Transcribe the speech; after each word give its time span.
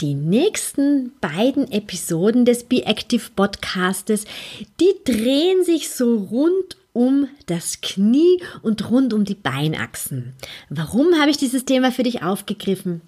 Die 0.00 0.14
nächsten 0.14 1.12
beiden 1.20 1.70
Episoden 1.70 2.46
des 2.46 2.64
Be 2.64 2.86
Active 2.86 3.24
Podcastes, 3.36 4.24
die 4.80 4.94
drehen 5.04 5.62
sich 5.62 5.90
so 5.90 6.16
rund 6.16 6.78
um 6.94 7.28
das 7.46 7.82
Knie 7.82 8.42
und 8.62 8.90
rund 8.90 9.12
um 9.12 9.26
die 9.26 9.34
Beinachsen. 9.34 10.32
Warum 10.70 11.20
habe 11.20 11.30
ich 11.30 11.36
dieses 11.36 11.66
Thema 11.66 11.92
für 11.92 12.02
dich 12.02 12.22
aufgegriffen? 12.22 13.02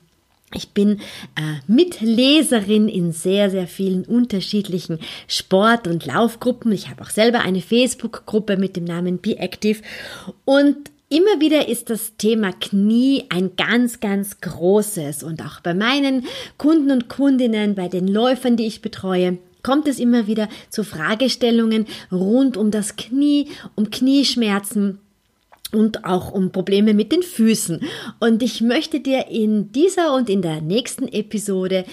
Ich 0.55 0.73
bin 0.73 1.01
äh, 1.35 1.61
Mitleserin 1.67 2.89
in 2.89 3.13
sehr, 3.13 3.49
sehr 3.49 3.67
vielen 3.67 4.05
unterschiedlichen 4.05 4.99
Sport- 5.29 5.87
und 5.87 6.05
Laufgruppen. 6.05 6.73
Ich 6.73 6.91
habe 6.91 7.03
auch 7.03 7.11
selber 7.11 7.41
eine 7.41 7.63
Facebook-Gruppe 7.63 8.59
mit 8.59 8.77
dem 8.77 8.85
Namen 8.85 9.17
Be 9.17 9.39
Active. 9.39 9.81
Und 10.45 10.92
Immer 11.13 11.43
wieder 11.43 11.69
ist 11.69 11.91
das 11.91 12.17
Thema 12.17 12.53
Knie 12.53 13.25
ein 13.29 13.55
ganz, 13.55 14.01
ganz 14.01 14.41
großes. 14.41 15.23
Und 15.23 15.43
auch 15.43 15.61
bei 15.61 15.75
meinen 15.75 16.25
Kunden 16.57 16.91
und 16.91 17.11
Kundinnen, 17.11 17.75
bei 17.75 17.89
den 17.89 18.09
Läufern, 18.09 18.57
die 18.57 18.65
ich 18.65 18.81
betreue, 18.81 19.37
kommt 19.63 19.89
es 19.89 20.01
immer 20.01 20.27
wieder 20.27 20.49
zu 20.71 20.85
Fragestellungen 20.85 21.87
rund 22.11 22.57
um 22.57 22.71
das 22.71 22.97
Knie, 22.97 23.49
um 23.75 23.91
Knieschmerzen, 23.91 25.01
und 25.73 26.05
auch 26.05 26.33
um 26.33 26.53
Probleme 26.53 26.95
mit 26.95 27.13
den 27.13 27.23
Füßen. 27.23 27.81
Und 28.21 28.43
ich 28.43 28.61
möchte 28.61 29.01
dir 29.01 29.29
in 29.29 29.73
dieser 29.73 30.15
und 30.15 30.29
in 30.29 30.43
der 30.43 30.61
nächsten 30.61 31.09
Episode 31.09 31.85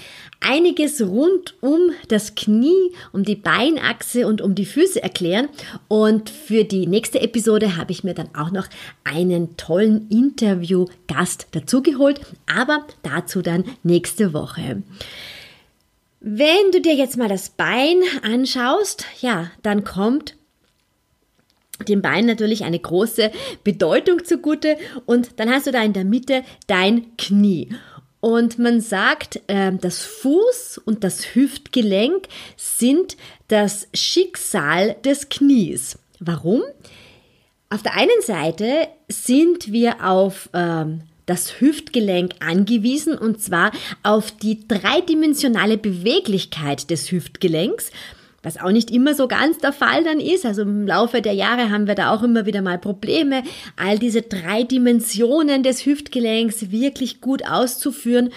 einiges 0.41 1.01
rund 1.01 1.55
um 1.61 1.91
das 2.07 2.35
Knie, 2.35 2.91
um 3.11 3.23
die 3.23 3.35
Beinachse 3.35 4.27
und 4.27 4.41
um 4.41 4.55
die 4.55 4.65
Füße 4.65 5.01
erklären. 5.01 5.49
Und 5.87 6.29
für 6.29 6.63
die 6.63 6.87
nächste 6.87 7.21
Episode 7.21 7.77
habe 7.77 7.91
ich 7.91 8.03
mir 8.03 8.13
dann 8.13 8.29
auch 8.35 8.51
noch 8.51 8.67
einen 9.03 9.57
tollen 9.57 10.07
Interviewgast 10.09 11.47
dazugeholt, 11.51 12.21
aber 12.53 12.85
dazu 13.03 13.41
dann 13.41 13.63
nächste 13.83 14.33
Woche. 14.33 14.83
Wenn 16.21 16.71
du 16.73 16.81
dir 16.81 16.95
jetzt 16.95 17.17
mal 17.17 17.29
das 17.29 17.49
Bein 17.49 18.01
anschaust, 18.23 19.05
ja, 19.21 19.51
dann 19.61 19.85
kommt 19.85 20.35
dem 21.87 22.01
Bein 22.01 22.25
natürlich 22.25 22.63
eine 22.63 22.79
große 22.79 23.31
Bedeutung 23.63 24.25
zugute 24.25 24.77
und 25.05 25.39
dann 25.39 25.49
hast 25.49 25.67
du 25.67 25.71
da 25.71 25.83
in 25.83 25.93
der 25.93 26.05
Mitte 26.05 26.43
dein 26.67 27.15
Knie. 27.17 27.69
Und 28.21 28.59
man 28.59 28.81
sagt, 28.81 29.41
äh, 29.47 29.71
das 29.79 30.03
Fuß 30.03 30.81
und 30.83 31.03
das 31.03 31.35
Hüftgelenk 31.35 32.27
sind 32.57 33.15
das 33.47 33.87
Schicksal 33.93 34.97
des 35.05 35.29
Knies. 35.29 35.97
Warum? 36.19 36.61
Auf 37.69 37.81
der 37.83 37.95
einen 37.95 38.21
Seite 38.21 38.87
sind 39.07 39.71
wir 39.71 40.03
auf 40.05 40.49
ähm, 40.53 41.03
das 41.27 41.61
Hüftgelenk 41.61 42.33
angewiesen 42.39 43.15
und 43.15 43.41
zwar 43.41 43.71
auf 44.01 44.31
die 44.31 44.67
dreidimensionale 44.67 45.77
Beweglichkeit 45.77 46.89
des 46.89 47.11
Hüftgelenks 47.11 47.91
was 48.43 48.59
auch 48.59 48.71
nicht 48.71 48.91
immer 48.91 49.13
so 49.15 49.27
ganz 49.27 49.57
der 49.57 49.73
Fall 49.73 50.03
dann 50.03 50.19
ist. 50.19 50.45
Also 50.45 50.61
im 50.61 50.87
Laufe 50.87 51.21
der 51.21 51.33
Jahre 51.33 51.69
haben 51.69 51.87
wir 51.87 51.95
da 51.95 52.13
auch 52.13 52.23
immer 52.23 52.45
wieder 52.45 52.61
mal 52.61 52.77
Probleme, 52.77 53.43
all 53.75 53.99
diese 53.99 54.21
drei 54.21 54.63
Dimensionen 54.63 55.63
des 55.63 55.85
Hüftgelenks 55.85 56.71
wirklich 56.71 57.21
gut 57.21 57.45
auszuführen 57.45 58.29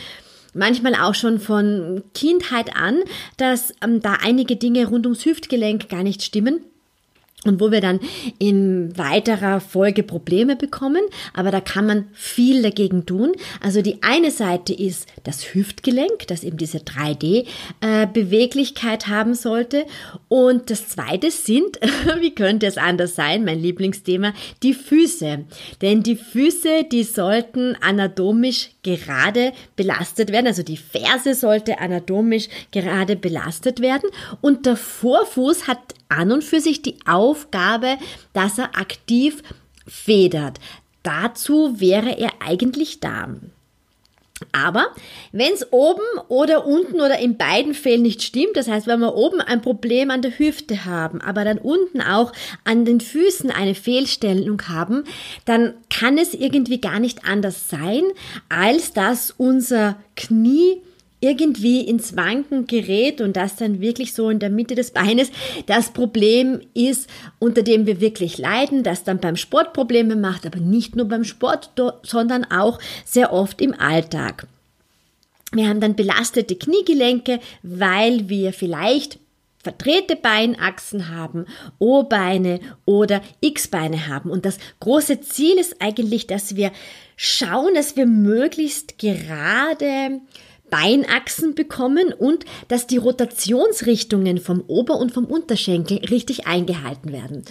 manchmal 0.54 0.94
auch 0.94 1.15
schon 1.15 1.41
von 1.41 2.03
Kindheit 2.12 2.77
an, 2.77 3.00
dass 3.38 3.72
ähm, 3.82 4.00
da 4.03 4.19
einige 4.22 4.56
Dinge 4.56 4.87
rund 4.87 5.06
ums 5.06 5.25
Hüftgelenk 5.25 5.88
gar 5.88 6.03
nicht 6.03 6.22
stimmen 6.22 6.60
und 7.44 7.60
wo 7.60 7.72
wir 7.72 7.80
dann 7.80 7.98
in 8.38 8.97
weiterer 8.97 9.58
Folge 9.60 10.04
Probleme 10.04 10.54
bekommen, 10.54 11.03
aber 11.34 11.50
da 11.50 11.60
kann 11.60 11.86
man 11.86 12.06
viel 12.12 12.62
dagegen 12.62 13.04
tun. 13.04 13.32
Also 13.60 13.82
die 13.82 14.00
eine 14.03 14.30
Seite 14.30 14.72
ist 14.72 15.08
das 15.25 15.53
Hüftgelenk, 15.53 16.28
das 16.28 16.44
eben 16.44 16.56
diese 16.56 16.78
3D-Beweglichkeit 16.78 19.08
äh, 19.08 19.10
haben 19.10 19.34
sollte. 19.34 19.86
Und 20.28 20.70
das 20.70 20.88
zweite 20.88 21.32
sind, 21.32 21.80
wie 22.20 22.34
könnte 22.34 22.66
es 22.66 22.78
anders 22.78 23.16
sein, 23.16 23.44
mein 23.44 23.60
Lieblingsthema, 23.60 24.32
die 24.62 24.74
Füße. 24.74 25.44
Denn 25.80 26.04
die 26.04 26.16
Füße, 26.16 26.84
die 26.91 27.03
sollten 27.03 27.76
anatomisch 27.80 28.70
gerade 28.84 29.53
belastet 29.74 30.30
werden. 30.30 30.47
Also 30.47 30.62
die 30.62 30.76
Ferse 30.76 31.34
sollte 31.34 31.80
anatomisch 31.80 32.47
gerade 32.70 33.16
belastet 33.16 33.80
werden. 33.80 34.09
Und 34.41 34.66
der 34.66 34.76
Vorfuß 34.76 35.66
hat 35.66 35.80
an 36.12 36.33
und 36.33 36.45
für 36.45 36.61
sich 36.61 36.83
die 36.83 36.99
Aufgabe, 37.06 37.97
dass 38.33 38.59
er 38.59 38.77
aktiv 38.78 39.43
federt. 39.87 40.59
Dazu 41.03 41.81
wäre 41.81 42.19
er 42.19 42.31
eigentlich 42.41 43.00
da. 43.00 43.28
Aber 44.51 44.89
wenn 45.31 45.53
es 45.53 45.72
oben 45.72 46.03
oder 46.28 46.67
unten 46.67 46.97
oder 46.97 47.19
in 47.21 47.37
beiden 47.37 47.75
Fällen 47.75 48.03
nicht 48.03 48.22
stimmt, 48.22 48.56
das 48.56 48.67
heißt, 48.69 48.89
wenn 48.89 48.99
wir 48.99 49.15
oben 49.15 49.41
ein 49.41 49.62
Problem 49.62 50.11
an 50.11 50.22
der 50.22 50.37
Hüfte 50.37 50.84
haben, 50.84 51.21
aber 51.21 51.45
dann 51.45 51.59
unten 51.59 52.01
auch 52.01 52.33
an 52.65 52.84
den 52.84 53.01
Füßen 53.01 53.51
eine 53.53 53.77
Fehlstellung 53.77 54.61
haben, 54.69 55.05
dann 55.45 55.75
kann 55.91 56.19
es 56.19 56.34
irgendwie 56.34 56.81
gar 56.81 56.99
nicht 56.99 57.25
anders 57.25 57.69
sein, 57.69 58.03
als 58.49 58.93
dass 58.93 59.31
unser 59.31 59.97
Knie 60.17 60.83
irgendwie 61.22 61.81
ins 61.81 62.16
Wanken 62.16 62.66
gerät 62.66 63.21
und 63.21 63.37
das 63.37 63.56
dann 63.56 63.81
wirklich 63.81 64.12
so 64.12 64.28
in 64.28 64.41
der 64.41 64.50
Mitte 64.50 64.75
des 64.75 64.91
Beines 64.91 65.31
das 65.66 65.93
Problem 65.93 66.60
ist, 66.75 67.09
unter 67.38 67.62
dem 67.62 67.87
wir 67.87 68.00
wirklich 68.00 68.38
leiden, 68.38 68.83
das 68.83 69.05
dann 69.05 69.21
beim 69.21 69.37
Sport 69.37 69.72
Probleme 69.72 70.16
macht, 70.16 70.44
aber 70.44 70.59
nicht 70.59 70.97
nur 70.97 71.06
beim 71.06 71.25
Sport, 71.25 71.71
sondern 72.03 72.44
auch 72.44 72.81
sehr 73.05 73.33
oft 73.33 73.60
im 73.60 73.72
Alltag. 73.78 74.47
Wir 75.53 75.69
haben 75.69 75.81
dann 75.81 75.94
belastete 75.94 76.56
Kniegelenke, 76.56 77.39
weil 77.62 78.28
wir 78.28 78.53
vielleicht 78.53 79.19
verdrehte 79.62 80.16
Beinachsen 80.16 81.09
haben, 81.09 81.47
O-Beine 81.78 82.59
oder 82.84 83.22
X-Beine 83.41 84.09
haben. 84.09 84.31
Und 84.31 84.44
das 84.44 84.59
große 84.81 85.21
Ziel 85.21 85.56
ist 85.56 85.77
eigentlich, 85.81 86.27
dass 86.27 86.56
wir 86.56 86.72
schauen, 87.16 87.75
dass 87.75 87.97
wir 87.97 88.06
möglichst 88.06 88.99
gerade 88.99 90.21
Beinachsen 90.72 91.55
bekommen 91.55 92.15
und 92.15 92.47
dass 92.69 92.87
die 92.87 92.97
Rotationsrichtungen 92.97 94.38
vom 94.38 94.65
Ober- 94.69 94.97
und 94.97 95.12
vom 95.12 95.27
Unterschenkel 95.27 95.99
richtig 95.99 96.47
eingehalten 96.47 97.12
werden. 97.12 97.43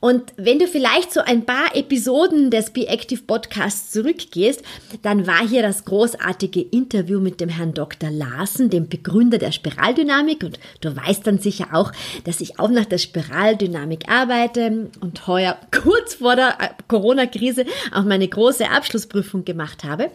Und 0.00 0.32
wenn 0.38 0.58
du 0.58 0.66
vielleicht 0.66 1.12
so 1.12 1.20
ein 1.20 1.44
paar 1.44 1.76
Episoden 1.76 2.50
des 2.50 2.70
Be 2.70 2.88
Active 2.88 3.20
Podcasts 3.20 3.90
zurückgehst, 3.90 4.62
dann 5.02 5.26
war 5.26 5.46
hier 5.46 5.60
das 5.60 5.84
großartige 5.84 6.62
Interview 6.62 7.20
mit 7.20 7.42
dem 7.42 7.50
Herrn 7.50 7.74
Dr. 7.74 8.10
Larsen, 8.10 8.70
dem 8.70 8.88
Begründer 8.88 9.36
der 9.36 9.52
Spiraldynamik. 9.52 10.42
Und 10.42 10.58
du 10.80 10.96
weißt 10.96 11.26
dann 11.26 11.38
sicher 11.38 11.68
auch, 11.72 11.92
dass 12.24 12.40
ich 12.40 12.58
auch 12.58 12.70
nach 12.70 12.86
der 12.86 12.96
Spiraldynamik 12.96 14.08
arbeite 14.08 14.88
und 15.02 15.26
heuer 15.26 15.58
kurz 15.70 16.14
vor 16.14 16.34
der 16.34 16.56
Corona-Krise 16.88 17.66
auch 17.92 18.04
meine 18.04 18.26
große 18.26 18.70
Abschlussprüfung 18.70 19.44
gemacht 19.44 19.84
habe. 19.84 20.10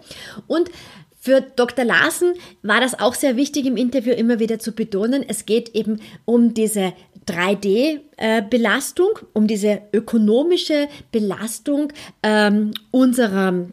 Und 0.48 0.72
für 1.26 1.42
Dr. 1.42 1.84
Larsen 1.86 2.34
war 2.62 2.80
das 2.80 3.00
auch 3.00 3.16
sehr 3.16 3.36
wichtig 3.36 3.66
im 3.66 3.78
Interview 3.78 4.14
immer 4.14 4.40
wieder 4.40 4.60
zu 4.60 4.74
betonen. 4.74 5.26
Es 5.28 5.48
geht 5.48 5.74
eben 5.74 6.00
um 6.24 6.54
diese 6.54 6.94
3D-Belastung, 7.28 9.10
äh, 9.18 9.26
um 9.34 9.48
diese 9.48 9.82
ökonomische 9.92 10.88
Belastung 11.12 11.92
ähm, 12.22 12.76
unserer 12.92 13.66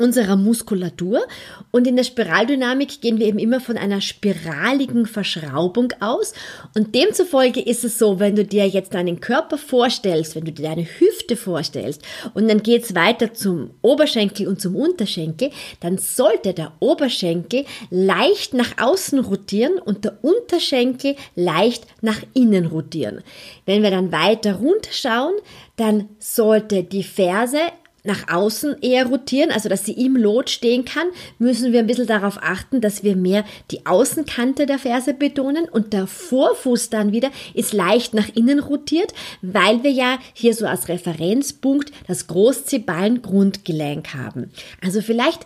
unserer 0.00 0.36
Muskulatur. 0.36 1.26
Und 1.70 1.86
in 1.86 1.96
der 1.96 2.04
Spiraldynamik 2.04 3.00
gehen 3.00 3.18
wir 3.18 3.26
eben 3.26 3.38
immer 3.38 3.60
von 3.60 3.76
einer 3.76 4.00
spiraligen 4.00 5.06
Verschraubung 5.06 5.92
aus. 6.00 6.32
Und 6.74 6.94
demzufolge 6.94 7.60
ist 7.60 7.84
es 7.84 7.98
so, 7.98 8.20
wenn 8.20 8.36
du 8.36 8.44
dir 8.44 8.66
jetzt 8.66 8.94
deinen 8.94 9.20
Körper 9.20 9.58
vorstellst, 9.58 10.34
wenn 10.34 10.44
du 10.44 10.52
dir 10.52 10.68
deine 10.68 10.84
Hüfte 10.84 11.36
vorstellst 11.36 12.02
und 12.34 12.48
dann 12.48 12.62
geht's 12.62 12.94
weiter 12.94 13.34
zum 13.34 13.70
Oberschenkel 13.82 14.48
und 14.48 14.60
zum 14.60 14.76
Unterschenkel, 14.76 15.50
dann 15.80 15.98
sollte 15.98 16.54
der 16.54 16.72
Oberschenkel 16.80 17.64
leicht 17.90 18.54
nach 18.54 18.78
außen 18.78 19.18
rotieren 19.18 19.78
und 19.78 20.04
der 20.04 20.18
Unterschenkel 20.22 21.16
leicht 21.34 21.86
nach 22.00 22.20
innen 22.34 22.66
rotieren. 22.66 23.22
Wenn 23.66 23.82
wir 23.82 23.90
dann 23.90 24.12
weiter 24.12 24.54
runterschauen, 24.54 25.34
dann 25.76 26.08
sollte 26.18 26.82
die 26.82 27.04
Ferse 27.04 27.58
nach 28.04 28.28
außen 28.32 28.76
eher 28.80 29.06
rotieren, 29.06 29.50
also 29.50 29.68
dass 29.68 29.84
sie 29.84 29.92
im 29.92 30.16
Lot 30.16 30.50
stehen 30.50 30.84
kann, 30.84 31.08
müssen 31.38 31.72
wir 31.72 31.80
ein 31.80 31.86
bisschen 31.86 32.06
darauf 32.06 32.38
achten, 32.40 32.80
dass 32.80 33.02
wir 33.02 33.16
mehr 33.16 33.44
die 33.70 33.86
Außenkante 33.86 34.66
der 34.66 34.78
Ferse 34.78 35.14
betonen 35.14 35.68
und 35.68 35.92
der 35.92 36.06
Vorfuß 36.06 36.90
dann 36.90 37.12
wieder 37.12 37.30
ist 37.54 37.72
leicht 37.72 38.14
nach 38.14 38.28
innen 38.34 38.60
rotiert, 38.60 39.12
weil 39.42 39.82
wir 39.82 39.90
ja 39.90 40.18
hier 40.32 40.54
so 40.54 40.66
als 40.66 40.88
Referenzpunkt 40.88 41.92
das 42.06 42.26
Großzehballen-Grundgelenk 42.28 44.14
haben. 44.14 44.50
Also 44.82 45.00
vielleicht 45.00 45.44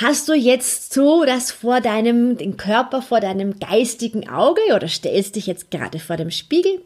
Hast 0.00 0.28
du 0.28 0.34
jetzt 0.34 0.92
so 0.92 1.24
das 1.24 1.52
vor 1.52 1.80
deinem, 1.80 2.36
den 2.36 2.56
Körper 2.56 3.02
vor 3.02 3.20
deinem 3.20 3.60
geistigen 3.60 4.28
Auge 4.28 4.60
oder 4.74 4.88
stellst 4.88 5.36
dich 5.36 5.46
jetzt 5.46 5.70
gerade 5.70 6.00
vor 6.00 6.16
dem 6.16 6.32
Spiegel 6.32 6.82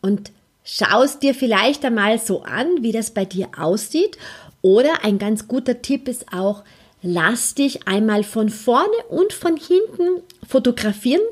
und 0.00 0.30
schaust 0.68 1.22
dir 1.22 1.34
vielleicht 1.34 1.84
einmal 1.84 2.18
so 2.18 2.42
an, 2.42 2.82
wie 2.82 2.92
das 2.92 3.10
bei 3.10 3.24
dir 3.24 3.48
aussieht. 3.56 4.18
Oder 4.60 5.02
ein 5.02 5.18
ganz 5.18 5.48
guter 5.48 5.80
Tipp 5.80 6.08
ist 6.08 6.26
auch, 6.32 6.62
lass 7.02 7.54
dich 7.54 7.88
einmal 7.88 8.22
von 8.22 8.50
vorne 8.50 8.96
und 9.08 9.32
von 9.32 9.56
hinten 9.56 10.22
fotografieren. 10.46 11.22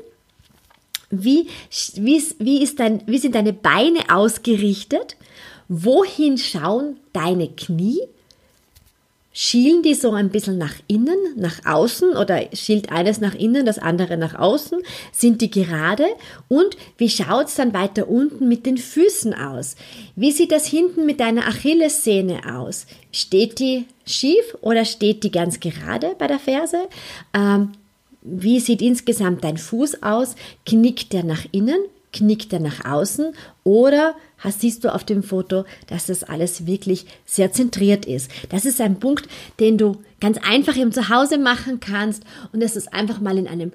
Wie, 1.09 1.47
wie, 1.95 2.23
wie, 2.39 2.63
ist 2.63 2.79
dein, 2.79 3.03
wie 3.05 3.19
sind 3.19 3.35
deine 3.35 3.53
Beine 3.53 4.09
ausgerichtet? 4.09 5.15
Wohin 5.67 6.37
schauen 6.37 6.97
deine 7.13 7.49
Knie? 7.49 7.99
Schielen 9.39 9.83
die 9.83 9.93
so 9.93 10.13
ein 10.13 10.31
bisschen 10.31 10.57
nach 10.57 10.73
innen, 10.87 11.15
nach 11.35 11.63
außen 11.63 12.17
oder 12.17 12.41
schielt 12.53 12.91
eines 12.91 13.21
nach 13.21 13.35
innen, 13.35 13.67
das 13.67 13.77
andere 13.77 14.17
nach 14.17 14.33
außen? 14.33 14.79
Sind 15.11 15.41
die 15.41 15.51
gerade? 15.51 16.07
Und 16.47 16.75
wie 16.97 17.07
schaut's 17.07 17.53
dann 17.53 17.71
weiter 17.71 18.09
unten 18.09 18.47
mit 18.47 18.65
den 18.65 18.79
Füßen 18.79 19.35
aus? 19.35 19.75
Wie 20.15 20.31
sieht 20.31 20.51
das 20.51 20.65
hinten 20.65 21.05
mit 21.05 21.19
deiner 21.19 21.47
Achillessehne 21.47 22.51
aus? 22.57 22.87
Steht 23.11 23.59
die 23.59 23.85
schief 24.07 24.57
oder 24.61 24.85
steht 24.85 25.23
die 25.23 25.31
ganz 25.31 25.59
gerade 25.59 26.15
bei 26.17 26.25
der 26.25 26.39
Ferse? 26.39 26.89
Ähm, 27.35 27.73
wie 28.23 28.59
sieht 28.59 28.81
insgesamt 28.81 29.43
dein 29.43 29.59
Fuß 29.59 30.01
aus? 30.01 30.35
Knickt 30.65 31.13
der 31.13 31.23
nach 31.23 31.45
innen? 31.51 31.77
Knickt 32.17 32.51
er 32.51 32.59
nach 32.59 32.85
außen 32.85 33.33
oder 33.63 34.15
siehst 34.43 34.83
du 34.83 34.93
auf 34.93 35.03
dem 35.03 35.23
Foto, 35.23 35.65
dass 35.87 36.07
das 36.07 36.23
alles 36.23 36.65
wirklich 36.65 37.05
sehr 37.25 37.51
zentriert 37.51 38.05
ist. 38.05 38.31
Das 38.49 38.65
ist 38.65 38.81
ein 38.81 38.99
Punkt, 38.99 39.27
den 39.59 39.77
du 39.77 39.97
ganz 40.19 40.37
einfach 40.37 40.75
im 40.75 40.91
Zuhause 40.91 41.37
machen 41.37 41.79
kannst 41.79 42.23
und 42.53 42.63
das 42.63 42.75
ist 42.75 42.93
einfach 42.93 43.19
mal 43.19 43.37
in 43.37 43.47
einem 43.47 43.71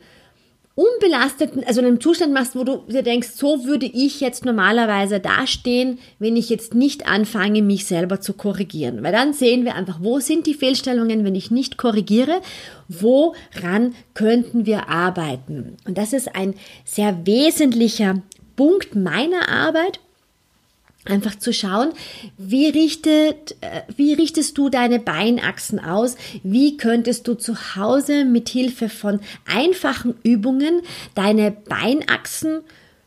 unbelasteten, 0.75 1.65
also 1.65 1.81
in 1.81 1.87
einem 1.87 2.01
Zustand 2.01 2.33
machst, 2.33 2.57
wo 2.57 2.65
du 2.65 2.79
dir 2.89 3.03
denkst, 3.03 3.33
so 3.35 3.67
würde 3.67 3.85
ich 3.85 4.21
jetzt 4.21 4.47
normalerweise 4.47 5.21
dastehen, 5.21 5.99
wenn 6.19 6.35
ich 6.35 6.49
jetzt 6.49 6.75
nicht 6.75 7.07
anfange, 7.07 7.61
mich 7.61 7.85
selber 7.85 8.23
zu 8.23 8.33
korrigieren. 8.33 9.03
Weil 9.03 9.13
dann 9.13 9.35
sehen 9.35 9.67
wir 9.67 9.75
einfach, 9.75 9.99
wo 10.01 10.19
sind 10.19 10.47
die 10.47 10.55
Fehlstellungen, 10.55 11.25
wenn 11.25 11.35
ich 11.35 11.51
nicht 11.51 11.77
korrigiere, 11.77 12.41
woran 12.89 13.95
könnten 14.15 14.65
wir 14.65 14.89
arbeiten. 14.89 15.77
Und 15.87 15.99
das 15.99 16.15
ist 16.15 16.35
ein 16.35 16.55
sehr 16.87 17.27
wesentlicher 17.27 18.23
Punkt 18.57 18.95
meiner 18.95 19.49
Arbeit, 19.49 20.01
Einfach 21.05 21.37
zu 21.37 21.53
schauen, 21.53 21.91
wie, 22.39 22.69
richtet, 22.69 23.57
äh, 23.61 23.83
wie 23.97 24.15
richtest 24.15 24.57
du 24.57 24.69
deine 24.69 25.01
Beinachsen 25.01 25.81
aus? 25.81 26.15
Wie 26.45 26.77
könntest 26.77 27.27
du 27.27 27.35
zu 27.35 27.75
Hause 27.75 28.25
mit 28.25 28.49
Hilfe 28.49 28.89
von 28.89 29.19
einfachen 29.45 30.15
Übungen 30.23 30.83
deine 31.17 31.51
Beinachsen 31.51 32.61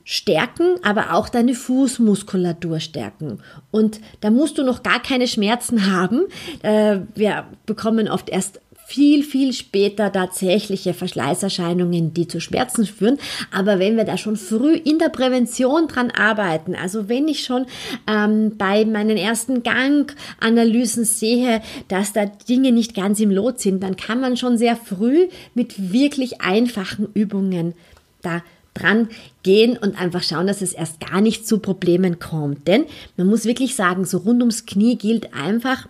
stärken, 0.04 0.76
aber 0.84 1.14
auch 1.14 1.30
deine 1.30 1.56
Fußmuskulatur 1.56 2.80
stärken. 2.80 3.40
Und 3.72 4.00
da 4.22 4.30
musst 4.30 4.58
du 4.58 4.64
noch 4.64 4.84
gar 4.84 5.02
keine 5.02 5.28
Schmerzen 5.28 5.92
haben. 5.92 6.26
Äh, 6.62 7.00
wir 7.16 7.46
bekommen 7.66 8.08
oft 8.08 8.30
erst 8.30 8.62
viel, 8.86 9.24
viel 9.24 9.52
später 9.52 10.12
tatsächliche 10.12 10.94
Verschleißerscheinungen, 10.94 12.14
die 12.14 12.28
zu 12.28 12.40
Schmerzen 12.40 12.86
führen. 12.86 13.18
Aber 13.52 13.80
wenn 13.80 13.98
wir 13.98 14.04
da 14.04 14.18
schon 14.18 14.36
früh 14.36 14.76
in 14.76 15.00
der 15.00 15.10
Prävention 15.10 15.88
dran 15.88 16.12
arbeiten, 16.12 16.76
also 16.76 17.10
wenn 17.10 17.28
ich 17.28 17.44
schon 17.44 17.66
ähm, 18.08 18.58
bei 18.58 18.86
meinen 18.86 19.18
ersten 19.18 19.64
Ganganalysen 19.64 21.04
sehe, 21.04 21.62
dass 21.88 22.14
da 22.14 22.26
Dinge 22.26 22.72
nicht 22.72 22.96
ganz 22.96 23.20
im 23.20 23.32
Lot 23.32 23.60
sind, 23.60 23.82
dann 23.82 23.96
kann 23.96 24.22
man 24.22 24.38
schon 24.38 24.58
sehr 24.58 24.76
früh 24.76 25.28
mit 25.56 25.92
wirklich 25.92 26.42
einfachen 26.42 27.08
Übungen 27.14 27.74
da 28.22 28.44
dran 28.76 29.10
gehen 29.42 29.78
und 29.78 30.00
einfach 30.00 30.22
schauen, 30.22 30.48
dass 30.48 30.62
es 30.62 30.74
erst 30.74 31.00
gar 31.00 31.22
nicht 31.22 31.48
zu 31.48 31.60
Problemen 31.60 32.20
kommt. 32.20 32.68
Denn 32.68 32.86
man 33.18 33.28
muss 33.28 33.46
wirklich 33.46 33.76
sagen, 33.76 34.06
so 34.06 34.20
rund 34.20 34.42
ums 34.42 34.66
Knie 34.66 34.98
gilt 34.98 35.34
einfach, 35.34 35.88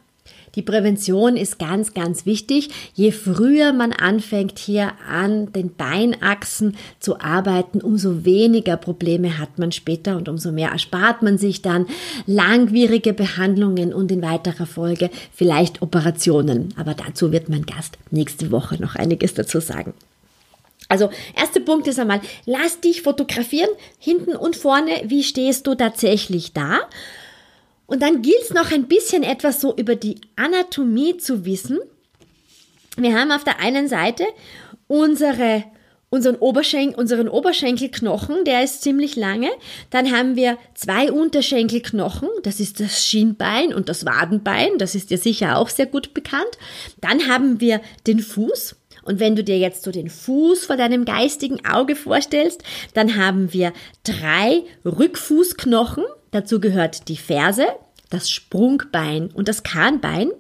die 0.56 0.62
Prävention 0.62 1.38
ist 1.38 1.60
ganz, 1.60 1.94
ganz 1.94 2.25
wichtig. 2.25 2.69
Je 2.94 3.12
früher 3.12 3.74
man 3.74 3.92
anfängt, 3.92 4.60
hier 4.60 4.94
an 5.10 5.52
den 5.52 5.75
Beinachsen 5.75 6.78
zu 7.00 7.19
arbeiten, 7.19 7.81
umso 7.81 8.25
weniger 8.25 8.78
Probleme 8.78 9.38
hat 9.38 9.60
man 9.60 9.72
später 9.72 10.18
und 10.18 10.30
umso 10.30 10.52
mehr 10.52 10.69
erspart 10.69 11.22
man 11.22 11.38
sich 11.38 11.62
dann 11.62 11.88
langwierige 12.25 13.13
Behandlungen 13.13 13.94
und 13.94 14.12
in 14.12 14.22
weiterer 14.22 14.66
Folge 14.66 15.10
vielleicht 15.34 15.81
Operationen. 15.81 16.74
Aber 16.78 16.94
dazu 16.94 17.31
wird 17.31 17.50
mein 17.50 17.66
Gast 17.66 17.98
nächste 18.12 18.51
Woche 18.51 18.81
noch 18.81 18.96
einiges 18.96 19.34
dazu 19.34 19.60
sagen. 19.60 19.94
Also, 20.88 21.10
erster 21.36 21.62
Punkt 21.62 21.88
ist 21.88 22.00
einmal, 22.00 22.22
lass 22.46 22.80
dich 22.80 23.01
fotografieren, 23.01 23.69
hinten 23.98 24.36
und 24.36 24.56
vorne, 24.56 24.92
wie 25.06 25.24
stehst 25.24 25.66
du 25.66 25.74
tatsächlich 25.74 26.54
da? 26.54 26.81
Und 27.88 28.02
dann 28.02 28.22
gilt 28.22 28.42
es 28.42 28.54
noch 28.54 28.72
ein 28.72 28.88
bisschen 28.88 29.24
etwas 29.24 29.62
so 29.62 29.76
über 29.76 29.96
die 29.96 30.20
Anatomie 30.36 31.18
zu 31.18 31.46
wissen. 31.46 31.80
Wir 32.98 33.20
haben 33.20 33.32
auf 33.32 33.44
der 33.44 33.60
einen 33.60 33.88
Seite 33.88 34.26
unsere, 34.88 35.66
unseren, 36.10 36.36
Oberschenkel, 36.38 36.98
unseren 36.98 37.28
Oberschenkelknochen, 37.28 38.46
der 38.46 38.64
ist 38.64 38.82
ziemlich 38.82 39.16
lange. 39.16 39.50
Dann 39.90 40.16
haben 40.16 40.36
wir 40.36 40.58
zwei 40.74 41.12
Unterschenkelknochen, 41.12 42.30
das 42.44 42.60
ist 42.60 42.80
das 42.80 43.06
Schienbein 43.06 43.74
und 43.74 43.90
das 43.90 44.06
Wadenbein, 44.06 44.78
das 44.78 44.96
ist 44.96 45.10
dir 45.10 45.18
sicher 45.18 45.58
auch 45.58 45.70
sehr 45.70 45.88
gut 45.88 46.14
bekannt. 46.14 46.58
Dann 47.02 47.28
haben 47.28 47.60
wir 47.60 47.82
den 48.08 48.20
Fuß. 48.20 48.76
Und 49.04 49.20
wenn 49.20 49.36
du 49.36 49.44
dir 49.44 49.60
jetzt 49.60 49.84
so 49.84 49.92
den 49.92 50.10
Fuß 50.10 50.66
vor 50.66 50.78
deinem 50.78 51.06
geistigen 51.06 51.64
Auge 51.66 51.96
vorstellst, 51.96 52.64
dann 52.94 53.16
haben 53.18 53.54
wir 53.54 53.72
drei 54.04 54.64
Rückfußknochen. 54.84 56.04
Dazu 56.36 56.60
gehört 56.60 57.08
die 57.08 57.16
Ferse, 57.16 57.66
das 58.10 58.30
Sprungbein 58.30 59.30
und 59.34 59.48
das 59.48 59.64
Kahnbein. 59.64 60.32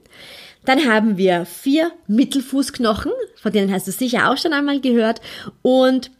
Dann 0.65 0.91
haben 0.91 1.15
wir 1.15 1.45
vier 1.45 1.89
Mittelfußknochen, 2.07 3.13
von 3.37 3.53
denen 3.53 3.71
hast 3.71 3.87
du 3.87 3.93
sicher 3.93 4.29
auch 4.29 4.35
schon 4.35 4.51
einmal 4.51 4.81
gehört, 4.81 5.21
und 5.61 6.11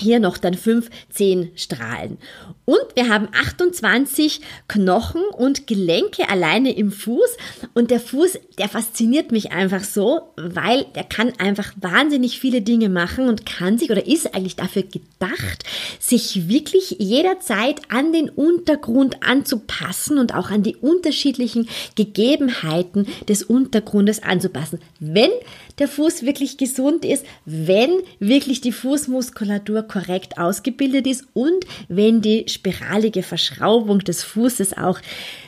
hier 0.00 0.20
noch 0.20 0.38
dann 0.38 0.54
fünf 0.54 0.88
Zehenstrahlen. 1.10 2.16
Und 2.64 2.94
wir 2.94 3.08
haben 3.08 3.28
28 3.32 4.40
Knochen 4.68 5.22
und 5.36 5.66
Gelenke 5.66 6.28
alleine 6.28 6.76
im 6.76 6.92
Fuß. 6.92 7.36
Und 7.74 7.90
der 7.90 7.98
Fuß, 7.98 8.38
der 8.58 8.68
fasziniert 8.68 9.32
mich 9.32 9.50
einfach 9.50 9.82
so, 9.82 10.20
weil 10.36 10.84
der 10.94 11.02
kann 11.02 11.32
einfach 11.38 11.72
wahnsinnig 11.80 12.38
viele 12.38 12.62
Dinge 12.62 12.88
machen 12.88 13.28
und 13.28 13.46
kann 13.46 13.78
sich 13.78 13.90
oder 13.90 14.06
ist 14.06 14.34
eigentlich 14.34 14.54
dafür 14.54 14.84
gedacht, 14.84 15.64
sich 15.98 16.48
wirklich 16.48 16.96
jederzeit 17.00 17.80
an 17.88 18.12
den 18.12 18.28
Untergrund 18.28 19.26
anzupassen 19.26 20.18
und 20.18 20.34
auch 20.34 20.50
an 20.50 20.62
die 20.62 20.76
unterschiedlichen 20.76 21.68
Gegebenheiten 21.96 23.06
des 23.28 23.42
Untergrundes 23.42 24.22
anzupassen. 24.22 24.78
Wenn 25.00 25.30
der 25.78 25.88
Fuß 25.88 26.22
wirklich 26.22 26.58
gesund 26.58 27.04
ist, 27.04 27.24
wenn 27.44 27.90
wirklich 28.20 28.60
die 28.60 28.72
Fußmuskulatur 28.72 29.82
korrekt 29.82 30.38
ausgebildet 30.38 31.06
ist 31.06 31.24
und 31.34 31.66
wenn 31.88 32.20
die 32.20 32.48
spiralige 32.52 33.22
Verschraubung 33.22 34.00
des 34.00 34.22
Fußes 34.22 34.76
auch 34.76 34.98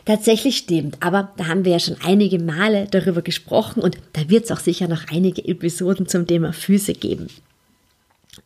tatsächlich 0.05 0.57
stimmt. 0.57 0.97
Aber 1.01 1.33
da 1.37 1.47
haben 1.47 1.65
wir 1.65 1.73
ja 1.73 1.79
schon 1.79 1.97
einige 2.05 2.39
Male 2.39 2.87
darüber 2.91 3.23
gesprochen 3.23 3.83
und 3.83 3.97
da 4.13 4.29
wird 4.29 4.45
es 4.45 4.51
auch 4.51 4.61
sicher 4.61 4.89
noch 4.89 5.09
einige 5.11 5.47
Episoden 5.47 6.07
zum 6.07 6.27
Thema 6.27 6.53
Füße 6.53 6.95
geben. 6.95 7.29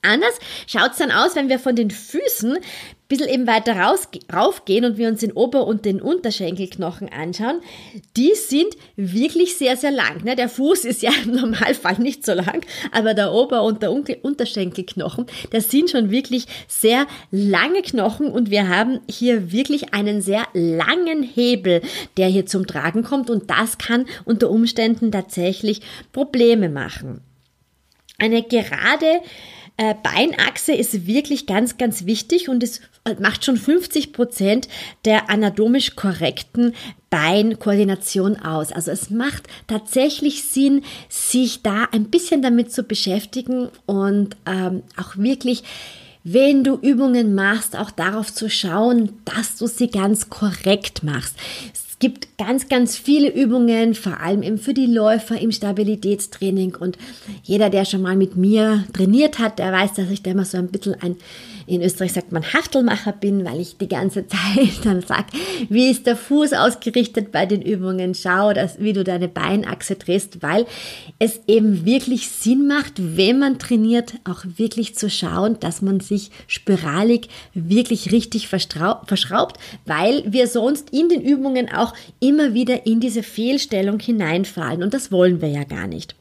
Anders 0.03 0.39
schaut 0.67 0.93
es 0.93 0.99
dann 0.99 1.11
aus, 1.11 1.35
wenn 1.35 1.49
wir 1.49 1.59
von 1.59 1.75
den 1.75 1.91
Füßen 1.91 2.55
ein 2.55 2.63
bisschen 3.09 3.29
eben 3.29 3.47
weiter 3.49 3.77
raus, 3.77 4.09
raufgehen 4.33 4.85
und 4.85 4.97
wir 4.97 5.09
uns 5.09 5.21
den 5.21 5.33
Ober- 5.33 5.67
und 5.67 5.85
den 5.85 6.01
Unterschenkelknochen 6.01 7.09
anschauen. 7.09 7.61
Die 8.17 8.33
sind 8.35 8.77
wirklich 8.97 9.57
sehr, 9.57 9.77
sehr 9.77 9.91
lang. 9.91 10.23
Ne? 10.25 10.37
Der 10.37 10.49
Fuß 10.49 10.85
ist 10.85 11.03
ja 11.03 11.11
im 11.25 11.33
Normalfall 11.33 11.99
nicht 11.99 12.25
so 12.25 12.33
lang, 12.33 12.65
aber 12.93 13.15
der 13.15 13.33
Ober- 13.33 13.65
und 13.65 13.83
der 13.83 13.91
Unterschenkelknochen, 13.93 15.27
das 15.51 15.71
sind 15.71 15.91
schon 15.91 16.11
wirklich 16.11 16.47
sehr 16.69 17.07
lange 17.33 17.83
Knochen 17.83 18.31
und 18.31 18.51
wir 18.51 18.69
haben 18.69 19.01
hier 19.11 19.51
wirklich 19.51 19.95
einen 19.95 20.21
sehr 20.21 20.47
langen 20.53 21.23
Hebel, 21.25 21.83
der 22.17 22.29
hier 22.29 22.47
zum 22.47 22.67
Tragen 22.67 23.03
kommt 23.03 23.31
und 23.31 23.51
das 23.51 23.79
kann 23.79 24.07
unter 24.25 24.49
Umständen 24.51 25.11
tatsächlich 25.11 25.81
Probleme 26.13 26.69
machen. 26.69 27.23
Eine 28.19 28.43
gerade 28.43 29.21
äh, 29.79 29.95
Beinachse 30.03 30.73
ist 30.73 31.07
wirklich 31.07 31.47
ganz, 31.47 31.79
ganz 31.79 32.05
wichtig 32.05 32.49
und 32.49 32.63
es 32.63 32.81
macht 33.21 33.45
schon 33.45 33.57
50 33.57 34.13
Prozent 34.13 34.69
der 35.05 35.31
anatomisch 35.31 35.97
korrekten 35.97 36.75
Beinkoordination 37.11 38.37
aus. 38.37 38.73
Also 38.73 38.91
es 38.91 39.09
macht 39.09 39.45
tatsächlich 39.67 40.43
Sinn, 40.43 40.83
sich 41.09 41.63
da 41.63 41.85
ein 41.93 42.11
bisschen 42.11 42.43
damit 42.43 42.73
zu 42.73 42.83
beschäftigen 42.83 43.69
und 43.87 44.37
ähm, 44.47 44.83
auch 44.97 45.17
wirklich 45.17 45.63
wenn 46.25 46.63
du 46.63 46.75
Übungen 46.75 47.35
machst, 47.35 47.75
auch 47.75 47.91
darauf 47.91 48.35
zu 48.35 48.51
schauen, 48.51 49.21
dass 49.25 49.57
du 49.57 49.67
sie 49.67 49.89
ganz 49.89 50.29
korrekt 50.29 51.03
machst. 51.03 51.37
Gibt 52.01 52.39
ganz, 52.39 52.69
ganz 52.69 52.97
viele 52.97 53.29
Übungen, 53.29 53.95
vor 53.95 54.21
allem 54.21 54.43
eben 54.43 54.59
für 54.59 54.75
die 54.75 54.87
Läufer 54.87 55.41
im 55.41 55.51
Stabilitätstraining. 55.51 56.77
Und 56.77 56.97
jeder, 57.43 57.71
der 57.71 57.85
schon 57.85 58.03
mal 58.03 58.15
mit 58.15 58.37
mir 58.37 58.85
trainiert 58.93 59.39
hat, 59.39 59.59
der 59.59 59.73
weiß, 59.73 59.95
dass 59.95 60.11
ich 60.11 60.23
da 60.23 60.31
immer 60.31 60.45
so 60.45 60.59
ein 60.59 60.69
bisschen 60.69 60.95
ein 61.03 61.17
in 61.69 61.83
Österreich 61.83 62.13
sagt 62.13 62.33
man 62.33 62.43
Hachtelmacher 62.43 63.13
bin, 63.13 63.45
weil 63.45 63.61
ich 63.61 63.77
die 63.77 63.89
ganze 63.89 64.27
Zeit 64.29 64.85
dann 64.85 65.03
sage, 65.03 65.27
wie 65.69 65.91
ist 65.91 66.07
der 66.07 66.17
Fuß 66.17 66.53
ausgerichtet 66.55 67.31
bei 67.33 67.47
den 67.47 67.63
Übungen, 67.63 68.15
schau, 68.15 68.53
dass, 68.53 68.81
wie 68.81 68.93
du 68.93 69.05
deine 69.05 69.29
Beinachse 69.29 69.97
drehst, 69.97 70.43
weil 70.43 70.67
es 71.19 71.41
eben 71.47 71.85
wirklich 71.85 72.29
Sinn 72.31 72.67
macht, 72.67 72.95
wenn 72.97 73.39
man 73.39 73.59
trainiert, 73.59 74.15
auch 74.25 74.45
wirklich 74.57 74.95
zu 74.95 75.11
schauen, 75.11 75.61
dass 75.61 75.83
man 75.83 76.01
sich 76.01 76.31
spiralig 76.47 77.29
wirklich 77.55 78.13
richtig 78.13 78.49
verschraubt, 78.49 79.59
weil 79.85 80.25
wir 80.27 80.47
sonst 80.47 80.91
in 80.91 81.09
den 81.09 81.21
Übungen 81.21 81.71
auch 81.71 81.95
immer 82.21 82.55
wieder 82.55 82.87
in 82.87 83.01
diese 83.01 83.23
Fehlstellung 83.23 84.01
hineinfallen 84.01 84.83
und 84.83 84.95
das 84.95 85.13
wollen 85.13 85.41
wir 85.41 85.49
ja 85.49 85.65
gar 85.65 85.87
nicht. 85.87 86.15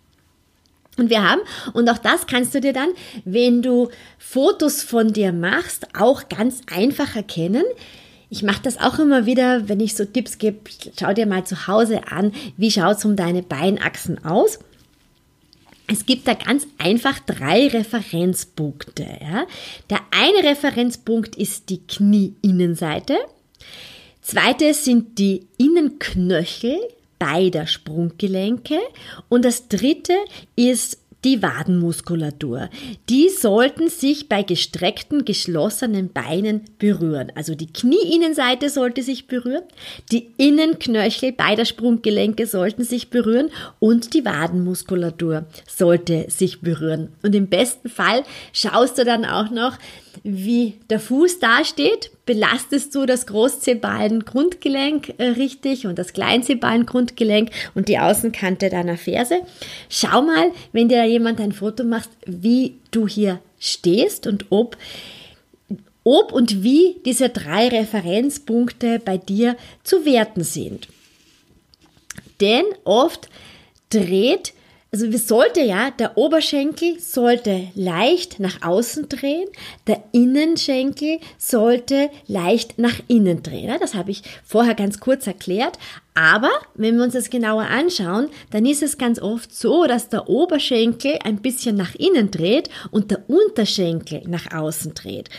Und 0.98 1.10
wir 1.10 1.24
haben, 1.24 1.42
und 1.74 1.90
auch 1.90 2.00
das 2.00 2.26
kannst 2.28 2.56
du 2.56 2.62
dir 2.62 2.74
dann, 2.74 2.90
wenn 3.24 3.62
du 3.62 3.90
Fotos 4.18 4.82
von 4.82 5.14
dir 5.14 5.32
machst, 5.32 5.88
auch 5.96 6.28
ganz 6.28 6.62
einfach 6.74 7.16
erkennen. 7.16 7.64
Ich 8.30 8.44
mache 8.44 8.62
das 8.64 8.78
auch 8.80 9.00
immer 9.00 9.26
wieder, 9.26 9.70
wenn 9.70 9.80
ich 9.80 9.96
so 9.96 10.04
Tipps 10.04 10.38
gebe, 10.38 10.60
schau 11.00 11.14
dir 11.14 11.28
mal 11.28 11.46
zu 11.46 11.68
Hause 11.68 12.02
an, 12.10 12.34
wie 12.58 12.72
schaut 12.72 12.98
es 12.98 13.06
um 13.06 13.16
deine 13.16 13.44
Beinachsen 13.44 14.24
aus. 14.26 14.60
Es 15.90 16.06
gibt 16.06 16.28
da 16.28 16.34
ganz 16.34 16.68
einfach 16.78 17.20
drei 17.20 17.68
Referenzpunkte. 17.68 19.04
Ja. 19.04 19.48
Der 19.90 20.00
eine 20.12 20.50
Referenzpunkt 20.50 21.38
ist 21.38 21.70
die 21.70 21.80
Knieinnenseite. 21.88 23.18
Zweite 24.22 24.74
sind 24.74 25.18
die 25.18 25.48
Innenknöchel, 25.58 26.78
beider 27.20 27.68
Sprunggelenke. 27.68 28.80
Und 29.30 29.46
das 29.46 29.68
dritte 29.68 30.14
ist 30.56 31.00
die 31.24 31.42
Wadenmuskulatur. 31.42 32.70
Die 33.10 33.30
sollten 33.30 33.90
sich 33.90 34.30
bei 34.30 34.44
gestreckten, 34.44 35.26
geschlossenen 35.26 36.14
Beinen 36.14 36.62
berühren. 36.78 37.32
Also 37.36 37.56
die 37.56 37.68
Knieinnenseite 37.68 38.70
sollte 38.70 39.02
sich 39.02 39.28
berühren, 39.28 39.64
die 40.12 40.30
Innenknöchel 40.38 41.32
beider 41.32 41.66
Sprunggelenke 41.66 42.46
sollten 42.46 42.84
sich 42.84 43.10
berühren 43.10 43.50
und 43.80 44.14
die 44.14 44.26
Wadenmuskulatur 44.26 45.46
sollte 45.68 46.30
sich 46.30 46.62
berühren. 46.62 47.10
Und 47.24 47.34
im 47.34 47.48
besten 47.48 47.90
Fall 47.90 48.24
schaust 48.54 48.98
du 48.98 49.04
dann 49.04 49.26
auch 49.26 49.50
noch, 49.50 49.78
wie 50.24 50.76
der 50.90 51.00
Fuß 51.00 51.40
dasteht, 51.40 52.12
belastest 52.26 52.94
du 52.96 53.06
das 53.06 53.28
Großzehballen-Grundgelenk 53.28 55.14
äh, 55.18 55.30
richtig 55.30 55.88
und 55.88 55.98
das 55.98 56.14
Kleinzehballen-Grundgelenk 56.14 57.52
und 57.76 57.88
die 57.88 58.00
Außenkante 58.00 58.70
deiner 58.70 58.98
Ferse. 58.98 59.42
Schau 59.90 60.22
mal, 60.22 60.52
wenn 60.72 60.90
dir 60.90 61.04
jemand 61.06 61.40
ein 61.40 61.52
Foto 61.52 61.84
macht, 61.84 62.10
wie 62.26 62.76
du 62.92 63.08
hier 63.08 63.40
stehst 63.60 64.28
und 64.28 64.46
ob 64.50 64.78
ob 66.04 66.32
und 66.32 66.64
wie 66.64 66.96
diese 67.06 67.28
drei 67.28 67.68
Referenzpunkte 67.68 69.00
bei 69.04 69.18
dir 69.18 69.58
zu 69.84 70.06
werten 70.06 70.42
sind. 70.42 70.88
Denn 72.40 72.64
oft 72.86 73.28
dreht 73.90 74.54
also 74.92 75.12
wir 75.12 75.20
sollte 75.20 75.62
ja, 75.62 75.92
der 75.92 76.18
Oberschenkel 76.18 77.00
sollte 77.00 77.68
leicht 77.76 78.40
nach 78.40 78.62
außen 78.62 79.10
drehen, 79.10 79.48
der 79.86 80.04
Innenschenkel 80.14 81.20
sollte 81.38 82.10
leicht 82.28 82.80
nach 82.80 82.96
innen 83.08 83.44
drehen. 83.44 83.76
Das 83.82 83.96
habe 83.96 84.12
ich 84.12 84.24
vorher 84.46 84.76
ganz 84.76 85.00
kurz 85.00 85.28
erklärt. 85.28 85.78
Aber 86.14 86.50
wenn 86.74 86.96
wir 86.96 87.04
uns 87.04 87.14
das 87.14 87.30
genauer 87.30 87.64
anschauen, 87.64 88.30
dann 88.50 88.66
ist 88.66 88.82
es 88.82 88.98
ganz 88.98 89.20
oft 89.20 89.54
so, 89.54 89.86
dass 89.86 90.10
der 90.10 90.30
Oberschenkel 90.30 91.20
ein 91.24 91.42
bisschen 91.42 91.76
nach 91.76 91.94
innen 91.96 92.32
dreht 92.32 92.70
und 92.90 93.12
der 93.12 93.30
Unterschenkel 93.30 94.24
nach 94.26 94.52
außen 94.52 94.94
dreht. 94.94 95.30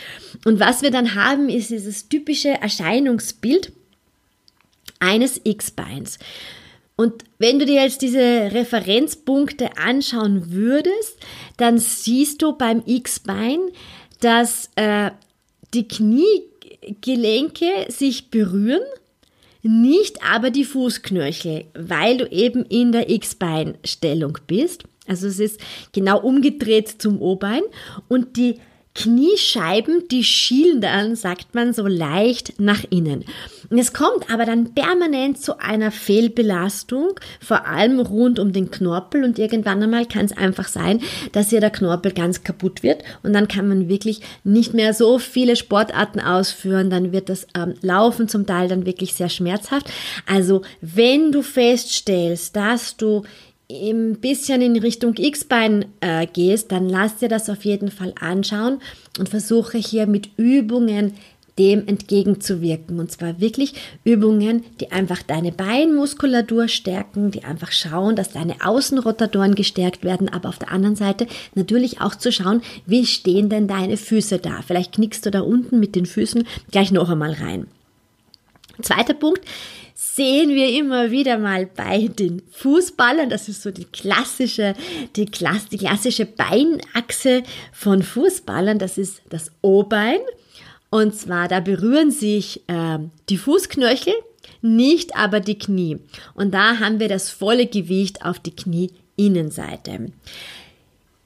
Und 0.45 0.59
was 0.59 0.83
wir 0.83 0.91
dann 0.91 1.15
haben, 1.15 1.49
ist 1.49 1.71
dieses 1.71 2.07
typische 2.07 2.49
Erscheinungsbild 2.49 3.73
eines 4.99 5.41
X-Beins. 5.43 6.19
Und 6.99 7.23
wenn 7.37 7.59
du 7.59 7.65
dir 7.65 7.83
jetzt 7.83 8.01
diese 8.01 8.19
Referenzpunkte 8.19 9.77
anschauen 9.77 10.51
würdest, 10.51 11.17
dann 11.55 11.77
siehst 11.77 12.41
du 12.41 12.57
beim 12.57 12.83
X-Bein, 12.85 13.59
dass 14.19 14.69
äh, 14.75 15.11
die 15.73 15.87
Kniegelenke 15.87 17.85
sich 17.87 18.29
berühren, 18.29 18.81
nicht 19.63 20.21
aber 20.29 20.49
die 20.49 20.65
Fußknöchel, 20.65 21.67
weil 21.73 22.17
du 22.17 22.25
eben 22.29 22.65
in 22.65 22.91
der 22.91 23.09
X-Bein-Stellung 23.09 24.37
bist. 24.45 24.83
Also 25.07 25.27
es 25.27 25.39
ist 25.39 25.61
genau 25.93 26.19
umgedreht 26.19 27.01
zum 27.01 27.21
O-Bein 27.21 27.61
und 28.09 28.35
die 28.35 28.59
Kniescheiben, 28.95 30.07
die 30.09 30.23
schielen 30.23 30.81
dann, 30.81 31.15
sagt 31.15 31.55
man, 31.55 31.73
so 31.73 31.87
leicht 31.87 32.59
nach 32.59 32.83
innen. 32.89 33.23
Es 33.69 33.93
kommt 33.93 34.31
aber 34.31 34.45
dann 34.45 34.73
permanent 34.73 35.39
zu 35.39 35.59
einer 35.59 35.91
Fehlbelastung, 35.91 37.11
vor 37.39 37.67
allem 37.67 37.99
rund 37.99 38.39
um 38.39 38.51
den 38.51 38.71
Knorpel 38.71 39.23
und 39.23 39.37
irgendwann 39.37 39.83
einmal 39.83 40.05
kann 40.05 40.25
es 40.25 40.35
einfach 40.35 40.67
sein, 40.67 41.01
dass 41.33 41.51
hier 41.51 41.61
der 41.61 41.69
Knorpel 41.69 42.13
ganz 42.13 42.43
kaputt 42.43 42.81
wird 42.81 43.03
und 43.21 43.33
dann 43.33 43.47
kann 43.47 43.67
man 43.67 43.87
wirklich 43.87 44.21
nicht 44.43 44.73
mehr 44.73 44.93
so 44.93 45.19
viele 45.19 45.55
Sportarten 45.55 46.19
ausführen, 46.19 46.89
dann 46.89 47.11
wird 47.11 47.29
das 47.29 47.45
ähm, 47.55 47.75
Laufen 47.81 48.27
zum 48.27 48.47
Teil 48.47 48.67
dann 48.67 48.87
wirklich 48.87 49.13
sehr 49.13 49.29
schmerzhaft. 49.29 49.89
Also 50.25 50.63
wenn 50.81 51.31
du 51.31 51.43
feststellst, 51.43 52.55
dass 52.55 52.97
du 52.97 53.23
ein 53.71 54.19
bisschen 54.19 54.61
in 54.61 54.77
Richtung 54.77 55.15
X-Bein 55.15 55.85
äh, 56.01 56.25
gehst, 56.25 56.71
dann 56.71 56.89
lass 56.89 57.17
dir 57.17 57.29
das 57.29 57.49
auf 57.49 57.65
jeden 57.65 57.91
Fall 57.91 58.13
anschauen 58.19 58.81
und 59.19 59.29
versuche 59.29 59.77
hier 59.77 60.07
mit 60.07 60.29
Übungen 60.37 61.13
dem 61.59 61.85
entgegenzuwirken. 61.87 62.99
Und 62.99 63.11
zwar 63.11 63.39
wirklich 63.39 63.73
Übungen, 64.03 64.63
die 64.79 64.91
einfach 64.91 65.21
deine 65.21 65.51
Beinmuskulatur 65.51 66.67
stärken, 66.69 67.31
die 67.31 67.43
einfach 67.43 67.71
schauen, 67.71 68.15
dass 68.15 68.31
deine 68.31 68.55
Außenrotatoren 68.65 69.55
gestärkt 69.55 70.03
werden, 70.03 70.29
aber 70.29 70.49
auf 70.49 70.57
der 70.57 70.71
anderen 70.71 70.95
Seite 70.95 71.27
natürlich 71.53 72.01
auch 72.01 72.15
zu 72.15 72.31
schauen, 72.31 72.61
wie 72.85 73.05
stehen 73.05 73.49
denn 73.49 73.67
deine 73.67 73.97
Füße 73.97 74.39
da. 74.39 74.61
Vielleicht 74.65 74.93
knickst 74.93 75.25
du 75.25 75.31
da 75.31 75.41
unten 75.41 75.79
mit 75.79 75.95
den 75.95 76.05
Füßen 76.05 76.47
gleich 76.71 76.91
noch 76.91 77.09
einmal 77.09 77.33
rein. 77.33 77.67
Zweiter 78.81 79.13
Punkt, 79.13 79.41
sehen 80.19 80.49
wir 80.49 80.67
immer 80.77 81.11
wieder 81.11 81.37
mal 81.37 81.65
bei 81.65 82.09
den 82.09 82.41
Fußballern. 82.51 83.29
Das 83.29 83.47
ist 83.47 83.61
so 83.61 83.71
die 83.71 83.85
klassische, 83.85 84.73
die, 85.15 85.27
Klasse, 85.27 85.69
die 85.71 85.77
klassische 85.77 86.25
Beinachse 86.25 87.43
von 87.71 88.03
Fußballern. 88.03 88.79
Das 88.79 88.97
ist 88.97 89.21
das 89.29 89.49
O-Bein. 89.61 90.19
Und 90.89 91.15
zwar, 91.15 91.47
da 91.47 91.61
berühren 91.61 92.11
sich 92.11 92.67
äh, 92.67 92.99
die 93.29 93.37
Fußknöchel, 93.37 94.13
nicht 94.61 95.15
aber 95.15 95.39
die 95.39 95.57
Knie. 95.57 95.99
Und 96.35 96.53
da 96.53 96.79
haben 96.79 96.99
wir 96.99 97.07
das 97.07 97.29
volle 97.29 97.67
Gewicht 97.67 98.25
auf 98.25 98.39
die 98.39 98.53
Knieinnenseite. 98.53 100.11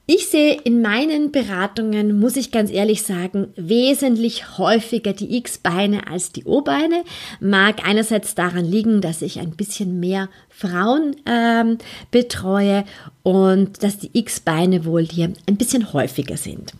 Ich 0.05 0.27
sehe 0.27 0.59
in 0.65 0.81
meinen 0.81 1.31
Beratungen, 1.31 2.19
muss 2.19 2.35
ich 2.35 2.51
ganz 2.51 2.69
ehrlich 2.69 3.03
sagen, 3.03 3.53
wesentlich 3.55 4.57
häufiger 4.57 5.13
die 5.13 5.37
X-Beine 5.37 6.07
als 6.07 6.33
die 6.33 6.43
O-Beine. 6.43 7.05
Mag 7.39 7.87
einerseits 7.87 8.35
daran 8.35 8.65
liegen, 8.65 8.99
dass 8.99 9.21
ich 9.21 9.39
ein 9.39 9.51
bisschen 9.51 10.01
mehr 10.01 10.27
Frauen 10.49 11.15
ähm, 11.25 11.77
betreue 12.11 12.83
und 13.23 13.81
dass 13.81 13.97
die 13.97 14.09
X-Beine 14.11 14.83
wohl 14.83 15.05
hier 15.05 15.31
ein 15.47 15.55
bisschen 15.55 15.93
häufiger 15.93 16.35
sind. 16.35 16.73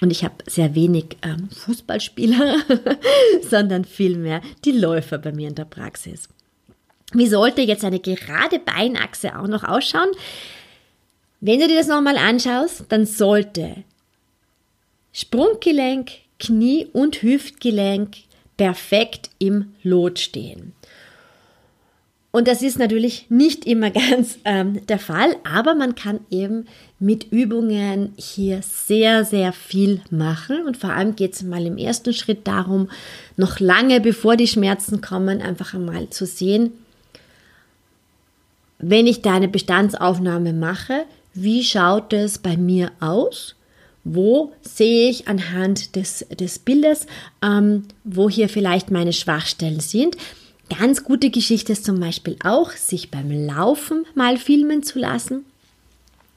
Und 0.00 0.10
ich 0.10 0.24
habe 0.24 0.36
sehr 0.46 0.74
wenig 0.74 1.18
ähm, 1.20 1.50
Fußballspieler, 1.54 2.60
sondern 3.50 3.84
vielmehr 3.84 4.40
die 4.64 4.72
Läufer 4.72 5.18
bei 5.18 5.32
mir 5.32 5.48
in 5.48 5.54
der 5.54 5.66
Praxis. 5.66 6.30
Wie 7.12 7.26
sollte 7.26 7.60
jetzt 7.60 7.84
eine 7.84 8.00
gerade 8.00 8.58
Beinachse 8.58 9.38
auch 9.38 9.48
noch 9.48 9.64
ausschauen? 9.64 10.08
Wenn 11.40 11.60
du 11.60 11.68
dir 11.68 11.76
das 11.78 11.88
nochmal 11.88 12.18
anschaust, 12.18 12.84
dann 12.90 13.06
sollte 13.06 13.84
Sprunggelenk, 15.12 16.10
Knie 16.38 16.86
und 16.92 17.22
Hüftgelenk 17.22 18.16
perfekt 18.56 19.30
im 19.38 19.72
Lot 19.82 20.18
stehen. 20.18 20.74
Und 22.32 22.46
das 22.46 22.62
ist 22.62 22.78
natürlich 22.78 23.26
nicht 23.28 23.66
immer 23.66 23.90
ganz 24.10 24.38
ähm, 24.44 24.86
der 24.86 24.98
Fall, 24.98 25.34
aber 25.50 25.74
man 25.74 25.94
kann 25.94 26.20
eben 26.30 26.66
mit 26.98 27.32
Übungen 27.32 28.12
hier 28.16 28.60
sehr, 28.62 29.24
sehr 29.24 29.52
viel 29.52 30.02
machen. 30.10 30.64
Und 30.66 30.76
vor 30.76 30.90
allem 30.90 31.16
geht 31.16 31.32
es 31.34 31.42
mal 31.42 31.64
im 31.66 31.78
ersten 31.78 32.12
Schritt 32.12 32.46
darum, 32.46 32.90
noch 33.36 33.58
lange 33.58 34.00
bevor 34.00 34.36
die 34.36 34.46
Schmerzen 34.46 35.00
kommen, 35.00 35.40
einfach 35.40 35.74
einmal 35.74 36.10
zu 36.10 36.26
sehen, 36.26 36.72
wenn 38.78 39.06
ich 39.06 39.20
da 39.22 39.34
eine 39.34 39.48
Bestandsaufnahme 39.48 40.52
mache, 40.52 41.04
wie 41.34 41.62
schaut 41.62 42.12
es 42.12 42.38
bei 42.38 42.56
mir 42.56 42.92
aus? 43.00 43.54
Wo 44.04 44.52
sehe 44.62 45.10
ich 45.10 45.28
anhand 45.28 45.94
des, 45.94 46.26
des 46.30 46.58
Bildes, 46.58 47.06
ähm, 47.42 47.84
wo 48.04 48.30
hier 48.30 48.48
vielleicht 48.48 48.90
meine 48.90 49.12
Schwachstellen 49.12 49.80
sind? 49.80 50.16
Ganz 50.78 51.04
gute 51.04 51.30
Geschichte 51.30 51.72
ist 51.72 51.84
zum 51.84 52.00
Beispiel 52.00 52.36
auch, 52.44 52.72
sich 52.72 53.10
beim 53.10 53.30
Laufen 53.30 54.06
mal 54.14 54.36
filmen 54.36 54.82
zu 54.82 55.00
lassen. 55.00 55.44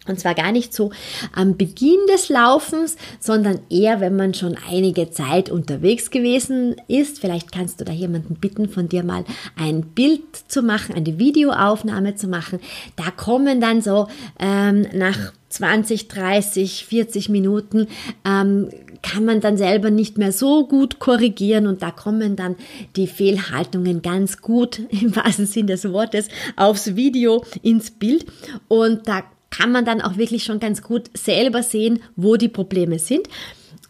Und 0.08 0.20
zwar 0.20 0.36
gar 0.36 0.52
nicht 0.52 0.74
so 0.74 0.92
am 1.34 1.56
Beginn 1.56 2.00
des 2.12 2.28
Laufens, 2.30 2.98
sondern 3.20 3.60
eher, 3.70 4.02
wenn 4.02 4.16
man 4.16 4.34
schon 4.34 4.58
einige 4.70 5.12
Zeit 5.12 5.50
unterwegs 5.50 6.12
gewesen 6.12 6.76
ist. 6.88 7.20
Vielleicht 7.20 7.52
kannst 7.52 7.80
du 7.80 7.86
da 7.86 7.94
jemanden 7.94 8.36
bitten, 8.36 8.68
von 8.68 8.90
dir 8.90 9.04
mal 9.04 9.24
ein 9.56 9.82
Bild 9.82 10.22
zu 10.48 10.62
machen, 10.62 10.96
eine 10.96 11.20
Videoaufnahme 11.20 12.16
zu 12.16 12.28
machen. 12.28 12.60
Da 12.98 13.12
kommen 13.12 13.62
dann 13.62 13.82
so 13.82 14.08
ähm, 14.40 14.88
nach 14.94 15.32
20, 15.50 16.08
30, 16.08 16.86
40 16.86 17.30
Minuten 17.30 17.88
ähm, 18.26 18.70
kann 19.04 19.26
man 19.26 19.42
dann 19.42 19.58
selber 19.58 19.92
nicht 19.92 20.18
mehr 20.18 20.32
so 20.32 20.66
gut 20.66 20.98
korrigieren 20.98 21.68
und 21.68 21.84
da 21.84 21.92
kommen 21.92 22.36
dann 22.36 22.56
die 22.96 23.06
Fehlhaltungen 23.06 24.02
ganz 24.02 24.42
gut 24.42 24.80
im 24.90 25.16
wahrsten 25.16 25.46
Sinn 25.46 25.68
des 25.68 25.92
Wortes 25.92 26.30
aufs 26.56 26.96
Video, 26.96 27.46
ins 27.62 27.92
Bild 27.92 28.26
und 28.68 29.08
da 29.08 29.24
kann 29.56 29.72
man 29.72 29.86
dann 29.86 30.02
auch 30.02 30.18
wirklich 30.18 30.44
schon 30.44 30.60
ganz 30.60 30.82
gut 30.82 31.10
selber 31.14 31.64
sehen, 31.64 32.00
wo 32.16 32.38
die 32.38 32.50
Probleme 32.50 32.98
sind. 33.00 33.28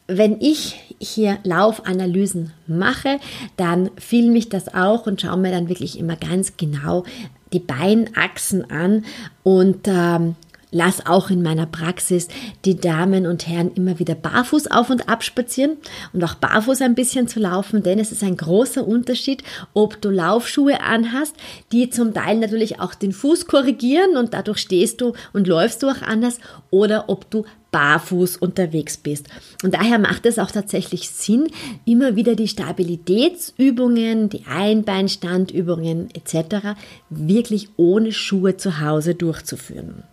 Wenn 0.08 0.41
ich 0.41 0.79
hier 1.00 1.39
Laufanalysen 1.43 2.51
mache, 2.67 3.20
dann 3.55 3.89
filme 3.98 4.38
ich 4.38 4.50
das 4.50 4.74
auch 4.74 5.08
und 5.08 5.22
schaue 5.22 5.38
mir 5.38 5.51
dann 5.51 5.70
wirklich 5.70 5.98
immer 5.98 6.17
ganz 6.17 6.58
genau 6.58 7.05
die 7.53 7.60
Beinachsen 7.60 8.70
an 8.70 9.05
und 9.43 9.88
ähm, 9.88 10.36
lass 10.73 11.05
auch 11.05 11.29
in 11.29 11.41
meiner 11.41 11.65
Praxis 11.65 12.27
die 12.65 12.75
Damen 12.75 13.25
und 13.25 13.47
Herren 13.47 13.71
immer 13.75 13.99
wieder 13.99 14.15
barfuß 14.15 14.67
auf 14.71 14.89
und 14.89 15.07
ab 15.07 15.23
spazieren 15.23 15.77
und 16.11 16.23
auch 16.23 16.33
barfuß 16.33 16.81
ein 16.81 16.95
bisschen 16.95 17.27
zu 17.27 17.39
laufen, 17.39 17.83
denn 17.83 17.99
es 17.99 18.11
ist 18.11 18.23
ein 18.23 18.35
großer 18.35 18.85
Unterschied, 18.85 19.43
ob 19.73 20.01
du 20.01 20.09
Laufschuhe 20.09 20.81
anhast, 20.81 21.35
die 21.71 21.89
zum 21.89 22.13
Teil 22.13 22.39
natürlich 22.39 22.79
auch 22.79 22.95
den 22.95 23.13
Fuß 23.13 23.45
korrigieren 23.47 24.17
und 24.17 24.33
dadurch 24.33 24.57
stehst 24.57 24.99
du 24.99 25.13
und 25.31 25.47
läufst 25.47 25.83
du 25.83 25.89
auch 25.89 26.01
anders 26.01 26.39
oder 26.71 27.05
ob 27.07 27.29
du 27.29 27.45
barfuß 27.71 28.37
unterwegs 28.37 28.97
bist. 28.97 29.27
Und 29.63 29.73
daher 29.73 29.99
macht 29.99 30.25
es 30.25 30.37
auch 30.39 30.51
tatsächlich 30.51 31.09
Sinn, 31.09 31.47
immer 31.85 32.15
wieder 32.15 32.35
die 32.35 32.47
Stabilitätsübungen, 32.47 34.29
die 34.29 34.45
Einbeinstandübungen 34.45 36.09
etc. 36.13 36.75
wirklich 37.09 37.69
ohne 37.77 38.11
Schuhe 38.11 38.57
zu 38.57 38.79
Hause 38.79 39.15
durchzuführen. 39.15 40.03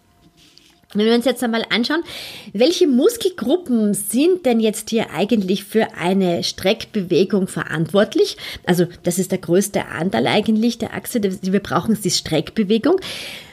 Wenn 0.93 1.07
wir 1.07 1.15
uns 1.15 1.25
jetzt 1.25 1.43
einmal 1.45 1.65
anschauen, 1.71 2.03
welche 2.53 2.89
Muskelgruppen 2.89 3.95
sind 3.95 4.45
denn 4.45 4.59
jetzt 4.59 4.91
hier 4.91 5.11
eigentlich 5.13 5.63
für 5.63 5.95
eine 5.97 6.43
Streckbewegung 6.43 7.47
verantwortlich? 7.47 8.37
Also 8.67 8.87
das 9.05 9.21
ist 9.21 9.31
der 9.31 9.39
größte 9.39 9.87
Anteil 9.87 10.27
eigentlich 10.27 10.79
der 10.79 10.95
Achse, 10.95 11.21
die 11.21 11.53
wir 11.53 11.61
brauchen, 11.61 11.93
ist 11.93 12.05
die 12.05 12.11
Streckbewegung. 12.11 13.01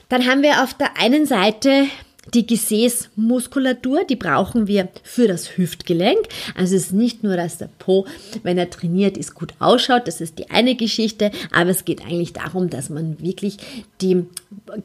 Dann 0.10 0.26
haben 0.26 0.42
wir 0.42 0.64
auf 0.64 0.74
der 0.74 0.98
einen 0.98 1.28
Seite 1.28 1.86
die 2.34 2.46
Gesäßmuskulatur, 2.46 4.04
die 4.04 4.16
brauchen 4.16 4.68
wir 4.68 4.90
für 5.04 5.28
das 5.28 5.58
Hüftgelenk. 5.58 6.28
Also 6.56 6.76
es 6.76 6.88
ist 6.88 6.94
nicht 6.94 7.24
nur, 7.24 7.38
dass 7.38 7.58
der 7.58 7.70
Po, 7.80 8.06
wenn 8.44 8.58
er 8.58 8.70
trainiert 8.70 9.18
ist, 9.18 9.34
gut 9.34 9.54
ausschaut. 9.60 10.08
Das 10.08 10.22
ist 10.22 10.40
die 10.40 10.50
eine 10.50 10.76
Geschichte. 10.76 11.32
Aber 11.52 11.70
es 11.70 11.86
geht 11.86 12.02
eigentlich 12.02 12.34
darum, 12.34 12.70
dass 12.70 12.90
man 12.90 13.22
wirklich 13.22 13.58
die 14.02 14.26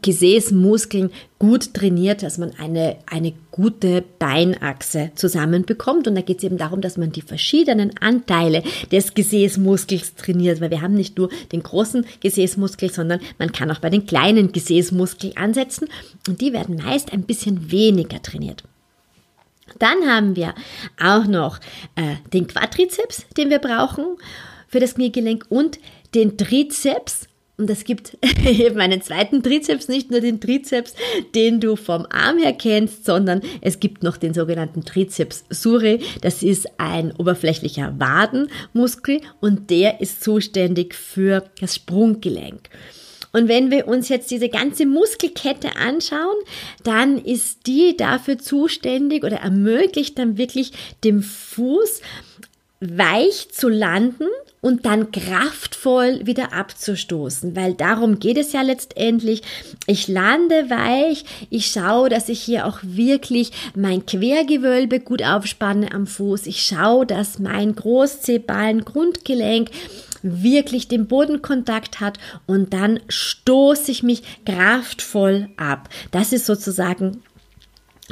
Gesäßmuskeln 0.03 1.11
gut 1.43 1.75
trainiert, 1.75 2.23
dass 2.23 2.39
man 2.39 2.53
eine, 2.57 2.99
eine 3.05 3.33
gute 3.51 4.05
Beinachse 4.21 5.11
zusammenbekommt. 5.17 6.07
Und 6.07 6.15
da 6.15 6.21
geht 6.21 6.39
es 6.39 6.45
eben 6.45 6.57
darum, 6.57 6.81
dass 6.81 6.97
man 6.97 7.11
die 7.11 7.21
verschiedenen 7.21 7.99
Anteile 7.99 8.63
des 8.93 9.15
Gesäßmuskels 9.15 10.15
trainiert, 10.15 10.61
weil 10.61 10.71
wir 10.71 10.83
haben 10.83 10.95
nicht 10.95 11.19
nur 11.19 11.31
den 11.51 11.65
großen 11.65 12.07
Gesäßmuskel, 12.21 12.93
sondern 12.93 13.19
man 13.41 13.51
kann 13.51 13.73
auch 13.73 13.81
bei 13.81 13.91
den 13.91 14.07
kleinen 14.07 14.53
Gesäßmuskeln 14.53 15.37
ansetzen 15.37 15.89
und 16.29 16.41
die 16.41 16.53
werden 16.53 16.77
meist 16.77 17.13
ein 17.13 17.25
bisschen 17.25 17.73
weniger 17.73 18.23
trainiert. 18.23 18.63
Dann 19.81 20.07
haben 20.07 20.37
wir 20.37 20.55
auch 21.03 21.27
noch 21.27 21.59
äh, 21.97 22.15
den 22.33 22.47
Quadrizeps, 22.47 23.27
den 23.37 23.51
wir 23.51 23.59
brauchen 23.59 24.17
für 24.69 24.79
das 24.79 24.95
Kniegelenk 24.95 25.47
und 25.49 25.81
den 26.15 26.39
Trizeps 26.39 27.27
und 27.63 27.71
es 27.71 27.85
gibt 27.85 28.19
eben 28.45 28.81
einen 28.81 29.03
zweiten 29.03 29.41
Trizeps, 29.43 29.87
nicht 29.87 30.11
nur 30.11 30.21
den 30.21 30.41
Trizeps, 30.41 30.95
den 31.37 31.61
du 31.61 31.77
vom 31.77 32.07
Arm 32.11 32.39
her 32.39 32.53
kennst, 32.53 33.05
sondern 33.05 33.41
es 33.61 33.79
gibt 33.79 34.03
noch 34.03 34.17
den 34.17 34.35
sogenannten 34.35 34.85
Trizeps 34.85 35.45
surae. 35.49 36.01
Das 36.23 36.43
ist 36.43 36.69
ein 36.79 37.13
oberflächlicher 37.13 37.95
Wadenmuskel 37.99 39.21
und 39.41 39.71
der 39.71 40.01
ist 40.01 40.25
zuständig 40.25 40.95
für 40.95 41.45
das 41.61 41.77
Sprunggelenk. 41.77 42.69
Und 43.33 43.47
wenn 43.47 43.71
wir 43.71 43.87
uns 43.87 44.09
jetzt 44.09 44.33
diese 44.33 44.49
ganze 44.49 44.85
Muskelkette 44.85 45.77
anschauen, 45.77 46.37
dann 46.83 47.17
ist 47.17 47.69
die 47.69 47.97
dafür 47.97 48.39
zuständig 48.39 49.23
oder 49.23 49.37
ermöglicht 49.37 50.19
dann 50.19 50.37
wirklich 50.37 50.73
dem 51.05 51.23
Fuß 51.23 52.03
weich 52.83 53.49
zu 53.53 53.69
landen 53.69 54.27
und 54.61 54.87
dann 54.87 55.13
kraftvoll 55.13 56.21
wieder 56.25 56.53
abzustoßen, 56.53 57.55
weil 57.55 57.75
darum 57.75 58.19
geht 58.19 58.37
es 58.37 58.53
ja 58.53 58.63
letztendlich. 58.63 59.43
Ich 59.87 60.09
lande 60.09 60.69
weich, 60.69 61.25
ich 61.49 61.67
schaue, 61.67 62.09
dass 62.09 62.29
ich 62.29 62.41
hier 62.41 62.67
auch 62.67 62.79
wirklich 62.83 63.53
mein 63.77 64.05
Quergewölbe 64.05 64.99
gut 64.99 65.23
aufspanne 65.23 65.93
am 65.93 66.09
Fuß. 66.09 66.47
Ich 66.47 66.63
schaue, 66.63 67.07
dass 67.07 67.39
mein 67.39 67.75
Großzehballen 67.77 68.85
Grundgelenk 68.85 69.71
wirklich 70.23 70.89
den 70.89 71.07
Bodenkontakt 71.07 72.01
hat 72.01 72.19
und 72.47 72.73
dann 72.73 73.01
stoße 73.09 73.91
ich 73.91 74.03
mich 74.03 74.23
kraftvoll 74.45 75.49
ab. 75.57 75.89
Das 76.11 76.33
ist 76.33 76.47
sozusagen 76.47 77.23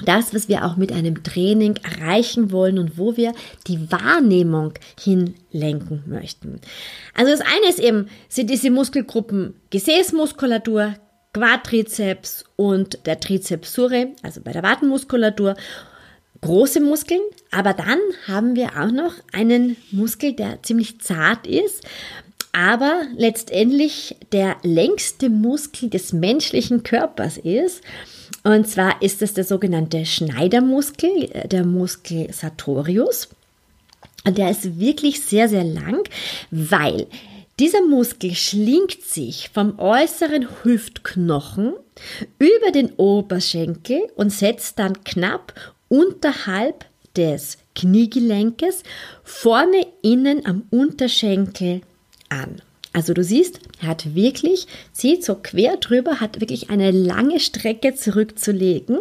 das, 0.05 0.35
was 0.35 0.49
wir 0.49 0.65
auch 0.65 0.77
mit 0.77 0.93
einem 0.93 1.23
Training 1.23 1.77
erreichen 1.77 2.53
wollen 2.53 2.79
und 2.79 2.97
wo 2.97 3.17
wir 3.17 3.33
die 3.67 3.91
Wahrnehmung 3.91 4.75
hinlenken 4.99 6.05
möchten. 6.07 6.61
Also 7.15 7.33
das 7.33 7.41
eine 7.41 7.69
ist 7.69 7.81
eben, 7.81 8.09
sind 8.29 8.51
diese 8.51 8.71
Muskelgruppen 8.71 9.55
Gesäßmuskulatur, 9.71 10.95
Quadrizeps 11.33 12.45
und 12.57 13.07
der 13.07 13.21
Trizeps 13.21 13.73
surae, 13.73 14.15
also 14.23 14.41
bei 14.41 14.53
der 14.53 14.63
Wadenmuskulatur, 14.63 15.55
große 16.41 16.81
Muskeln, 16.81 17.21
aber 17.51 17.75
dann 17.75 17.99
haben 18.27 18.57
wir 18.57 18.71
auch 18.81 18.91
noch 18.91 19.15
einen 19.33 19.77
Muskel, 19.91 20.33
der 20.33 20.63
ziemlich 20.63 21.01
zart 21.01 21.47
ist, 21.47 21.85
aber 22.53 23.03
letztendlich 23.17 24.17
der 24.33 24.57
längste 24.63 25.29
Muskel 25.31 25.91
des 25.91 26.13
menschlichen 26.13 26.83
Körpers 26.83 27.37
ist. 27.37 27.83
Und 28.43 28.69
zwar 28.69 29.03
ist 29.03 29.23
es 29.23 29.35
der 29.35 29.45
sogenannte 29.45 30.07
Schneidermuskel, 30.07 31.31
äh, 31.33 31.49
der 31.49 31.65
Muskel 31.65 32.33
sartorius. 32.33 33.29
Und 34.27 34.39
der 34.39 34.51
ist 34.51 34.79
wirklich 34.79 35.23
sehr, 35.23 35.49
sehr 35.49 35.65
lang, 35.65 36.03
weil 36.51 37.07
dieser 37.59 37.83
Muskel 37.83 38.35
schlingt 38.35 39.03
sich 39.03 39.51
vom 39.53 39.79
äußeren 39.79 40.49
Hüftknochen 40.63 41.75
über 42.39 42.73
den 42.73 42.93
Oberschenkel 42.93 44.01
und 44.17 44.31
setzt 44.31 44.79
dann 44.79 45.05
knapp 45.05 45.53
unterhalb 45.89 46.87
des 47.17 47.59
Kniegelenkes 47.75 48.83
vorne 49.25 49.87
innen 50.03 50.47
am 50.47 50.63
Unterschenkel 50.71 51.83
an. 52.29 52.63
Also 52.93 53.15
du 53.15 53.23
siehst, 53.23 53.61
er 53.81 53.89
hat 53.89 54.15
wirklich, 54.15 54.67
zieht 54.93 55.25
so 55.25 55.37
quer 55.37 55.77
drüber, 55.77 56.21
hat 56.21 56.41
wirklich 56.41 56.71
eine 56.71 56.91
lange 56.91 57.39
Strecke 57.39 57.95
zurückzulegen. 57.95 58.99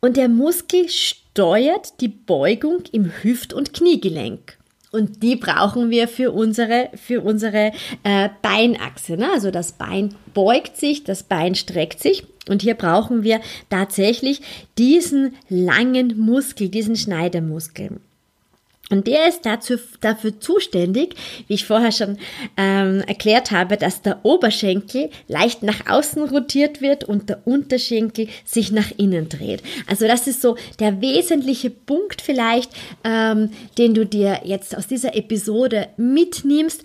Und 0.00 0.16
der 0.16 0.28
Muskel 0.28 0.88
steuert 0.88 2.00
die 2.00 2.08
Beugung 2.08 2.84
im 2.92 3.10
Hüft- 3.22 3.52
und 3.52 3.72
Kniegelenk. 3.72 4.56
Und 4.92 5.22
die 5.22 5.36
brauchen 5.36 5.90
wir 5.90 6.06
für 6.06 6.30
unsere, 6.30 6.90
für 6.94 7.20
unsere 7.20 7.72
äh, 8.04 8.28
Beinachse. 8.40 9.16
Ne? 9.16 9.30
Also 9.32 9.50
das 9.50 9.72
Bein 9.72 10.14
beugt 10.32 10.76
sich, 10.76 11.04
das 11.04 11.24
Bein 11.24 11.54
streckt 11.54 12.00
sich. 12.00 12.24
Und 12.48 12.62
hier 12.62 12.74
brauchen 12.74 13.24
wir 13.24 13.40
tatsächlich 13.68 14.40
diesen 14.78 15.34
langen 15.48 16.16
Muskel, 16.18 16.68
diesen 16.68 16.94
Schneidemuskel. 16.94 18.00
Und 18.88 19.08
der 19.08 19.28
ist 19.28 19.44
dazu, 19.44 19.76
dafür 20.00 20.38
zuständig, 20.38 21.16
wie 21.48 21.54
ich 21.54 21.64
vorher 21.64 21.90
schon 21.90 22.18
ähm, 22.56 23.02
erklärt 23.06 23.50
habe, 23.50 23.76
dass 23.76 24.02
der 24.02 24.24
Oberschenkel 24.24 25.10
leicht 25.26 25.64
nach 25.64 25.88
außen 25.88 26.22
rotiert 26.28 26.80
wird 26.80 27.02
und 27.02 27.28
der 27.28 27.44
Unterschenkel 27.46 28.28
sich 28.44 28.70
nach 28.70 28.92
innen 28.96 29.28
dreht. 29.28 29.62
Also 29.88 30.06
das 30.06 30.28
ist 30.28 30.40
so 30.40 30.56
der 30.78 31.00
wesentliche 31.00 31.70
Punkt 31.70 32.22
vielleicht, 32.22 32.70
ähm, 33.02 33.50
den 33.76 33.94
du 33.94 34.06
dir 34.06 34.42
jetzt 34.44 34.76
aus 34.76 34.86
dieser 34.86 35.16
Episode 35.16 35.88
mitnimmst. 35.96 36.84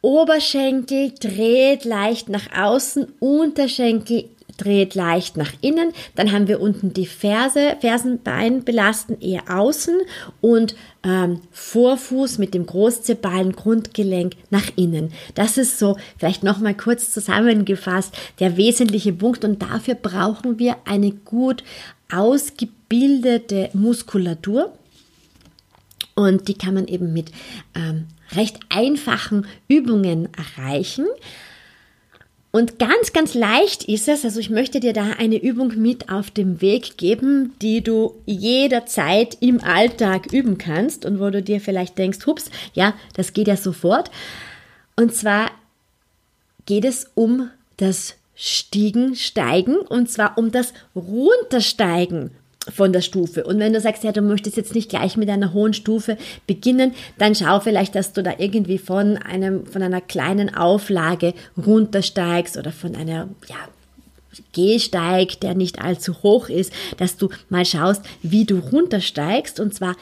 Oberschenkel 0.00 1.12
dreht 1.18 1.84
leicht 1.84 2.28
nach 2.28 2.56
außen, 2.56 3.06
Unterschenkel 3.18 4.28
dreht 4.62 4.94
leicht 4.94 5.36
nach 5.36 5.52
innen. 5.60 5.92
Dann 6.14 6.32
haben 6.32 6.48
wir 6.48 6.60
unten 6.60 6.92
die 6.92 7.06
Ferse, 7.06 7.76
Fersenbein 7.80 8.64
belasten 8.64 9.20
eher 9.20 9.42
außen 9.48 9.98
und 10.40 10.74
ähm, 11.02 11.40
Vorfuß 11.50 12.38
mit 12.38 12.54
dem 12.54 12.66
Großzehballen 12.66 13.52
Grundgelenk 13.52 14.34
nach 14.50 14.70
innen. 14.76 15.12
Das 15.34 15.58
ist 15.58 15.78
so 15.78 15.96
vielleicht 16.18 16.42
noch 16.42 16.58
mal 16.58 16.74
kurz 16.74 17.10
zusammengefasst 17.12 18.14
der 18.38 18.56
wesentliche 18.56 19.12
Punkt 19.12 19.44
und 19.44 19.62
dafür 19.62 19.94
brauchen 19.94 20.58
wir 20.58 20.76
eine 20.84 21.10
gut 21.10 21.64
ausgebildete 22.12 23.70
Muskulatur. 23.72 24.72
Und 26.14 26.48
die 26.48 26.54
kann 26.54 26.74
man 26.74 26.86
eben 26.88 27.12
mit 27.12 27.32
ähm, 27.74 28.06
recht 28.32 28.60
einfachen 28.68 29.46
Übungen 29.66 30.28
erreichen. 30.34 31.06
Und 32.54 32.78
ganz, 32.78 33.14
ganz 33.14 33.32
leicht 33.32 33.84
ist 33.84 34.08
es, 34.08 34.26
also 34.26 34.38
ich 34.38 34.50
möchte 34.50 34.78
dir 34.78 34.92
da 34.92 35.12
eine 35.18 35.42
Übung 35.42 35.74
mit 35.80 36.10
auf 36.10 36.30
dem 36.30 36.60
Weg 36.60 36.98
geben, 36.98 37.54
die 37.62 37.82
du 37.82 38.20
jederzeit 38.26 39.38
im 39.40 39.64
Alltag 39.64 40.34
üben 40.34 40.58
kannst 40.58 41.06
und 41.06 41.18
wo 41.18 41.30
du 41.30 41.42
dir 41.42 41.62
vielleicht 41.62 41.96
denkst, 41.96 42.26
hups, 42.26 42.50
ja, 42.74 42.92
das 43.14 43.32
geht 43.32 43.48
ja 43.48 43.56
sofort. 43.56 44.10
Und 44.96 45.14
zwar 45.14 45.50
geht 46.66 46.84
es 46.84 47.10
um 47.14 47.48
das 47.78 48.16
Stiegen, 48.34 49.16
Steigen 49.16 49.76
und 49.76 50.10
zwar 50.10 50.36
um 50.36 50.52
das 50.52 50.74
Runtersteigen 50.94 52.32
von 52.70 52.92
der 52.92 53.00
Stufe. 53.00 53.44
Und 53.44 53.58
wenn 53.58 53.72
du 53.72 53.80
sagst, 53.80 54.04
ja, 54.04 54.12
du 54.12 54.22
möchtest 54.22 54.56
jetzt 54.56 54.74
nicht 54.74 54.90
gleich 54.90 55.16
mit 55.16 55.28
einer 55.28 55.52
hohen 55.52 55.74
Stufe 55.74 56.16
beginnen, 56.46 56.92
dann 57.18 57.34
schau 57.34 57.60
vielleicht, 57.60 57.94
dass 57.94 58.12
du 58.12 58.22
da 58.22 58.34
irgendwie 58.38 58.78
von 58.78 59.16
einem, 59.16 59.66
von 59.66 59.82
einer 59.82 60.00
kleinen 60.00 60.54
Auflage 60.54 61.34
runtersteigst 61.56 62.56
oder 62.56 62.72
von 62.72 62.94
einer, 62.94 63.28
ja, 63.48 63.56
Gehsteig, 64.52 65.40
der 65.40 65.54
nicht 65.54 65.82
allzu 65.82 66.22
hoch 66.22 66.48
ist, 66.48 66.72
dass 66.96 67.18
du 67.18 67.28
mal 67.50 67.66
schaust, 67.66 68.02
wie 68.22 68.46
du 68.46 68.58
runtersteigst 68.58 69.60
und 69.60 69.74
zwar 69.74 69.94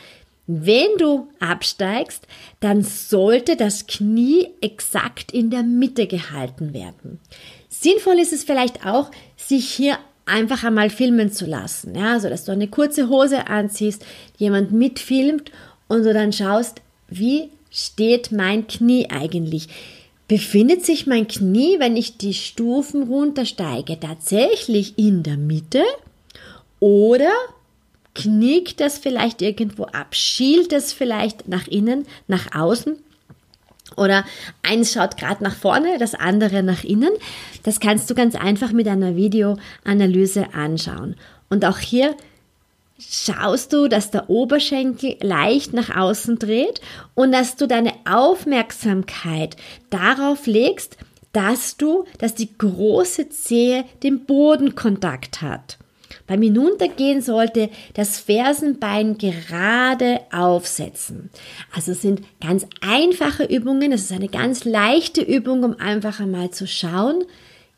wenn 0.52 0.96
du 0.98 1.28
absteigst, 1.38 2.26
dann 2.58 2.82
sollte 2.82 3.56
das 3.56 3.86
Knie 3.86 4.48
exakt 4.60 5.30
in 5.30 5.50
der 5.50 5.62
Mitte 5.62 6.08
gehalten 6.08 6.74
werden. 6.74 7.20
Sinnvoll 7.68 8.18
ist 8.18 8.32
es 8.32 8.42
vielleicht 8.42 8.84
auch, 8.84 9.12
sich 9.36 9.70
hier 9.70 9.96
einfach 10.30 10.64
einmal 10.64 10.90
filmen 10.90 11.30
zu 11.32 11.46
lassen. 11.46 11.94
Ja, 11.94 12.12
also 12.12 12.28
dass 12.28 12.44
du 12.44 12.52
eine 12.52 12.68
kurze 12.68 13.08
Hose 13.08 13.48
anziehst, 13.48 14.04
jemand 14.38 14.72
mitfilmt 14.72 15.50
und 15.88 16.04
du 16.04 16.14
dann 16.14 16.32
schaust, 16.32 16.80
wie 17.08 17.50
steht 17.70 18.32
mein 18.32 18.66
Knie 18.66 19.08
eigentlich? 19.10 19.68
Befindet 20.28 20.86
sich 20.86 21.06
mein 21.06 21.26
Knie, 21.26 21.80
wenn 21.80 21.96
ich 21.96 22.16
die 22.16 22.34
Stufen 22.34 23.02
runtersteige, 23.02 23.98
tatsächlich 23.98 24.96
in 24.96 25.22
der 25.22 25.36
Mitte 25.36 25.82
oder 26.78 27.32
knickt 28.14 28.80
das 28.80 28.98
vielleicht 28.98 29.42
irgendwo 29.42 29.84
ab, 29.84 30.14
schielt 30.14 30.72
es 30.72 30.92
vielleicht 30.92 31.48
nach 31.48 31.66
innen, 31.66 32.06
nach 32.28 32.54
außen 32.54 32.96
oder 34.00 34.24
eins 34.62 34.92
schaut 34.92 35.16
gerade 35.16 35.44
nach 35.44 35.54
vorne, 35.54 35.98
das 35.98 36.14
andere 36.14 36.62
nach 36.62 36.82
innen. 36.82 37.12
Das 37.62 37.78
kannst 37.78 38.08
du 38.10 38.14
ganz 38.14 38.34
einfach 38.34 38.72
mit 38.72 38.88
einer 38.88 39.14
Videoanalyse 39.14 40.54
anschauen. 40.54 41.16
Und 41.50 41.64
auch 41.64 41.78
hier 41.78 42.16
schaust 42.98 43.72
du, 43.72 43.88
dass 43.88 44.10
der 44.10 44.30
Oberschenkel 44.30 45.16
leicht 45.20 45.74
nach 45.74 45.94
außen 45.94 46.38
dreht 46.38 46.80
und 47.14 47.32
dass 47.32 47.56
du 47.56 47.66
deine 47.66 47.92
Aufmerksamkeit 48.08 49.56
darauf 49.90 50.46
legst, 50.46 50.96
dass 51.32 51.76
du, 51.76 52.04
dass 52.18 52.34
die 52.34 52.56
große 52.56 53.28
Zehe 53.28 53.84
den 54.02 54.24
Bodenkontakt 54.24 55.42
hat. 55.42 55.78
Beim 56.30 56.42
Hinuntergehen 56.42 57.22
sollte 57.22 57.70
das 57.94 58.20
Fersenbein 58.20 59.18
gerade 59.18 60.20
aufsetzen. 60.30 61.28
Also 61.74 61.92
sind 61.92 62.22
ganz 62.40 62.68
einfache 62.80 63.42
Übungen. 63.42 63.90
Es 63.90 64.02
ist 64.02 64.12
eine 64.12 64.28
ganz 64.28 64.64
leichte 64.64 65.22
Übung, 65.22 65.64
um 65.64 65.80
einfach 65.80 66.20
einmal 66.20 66.52
zu 66.52 66.68
schauen, 66.68 67.24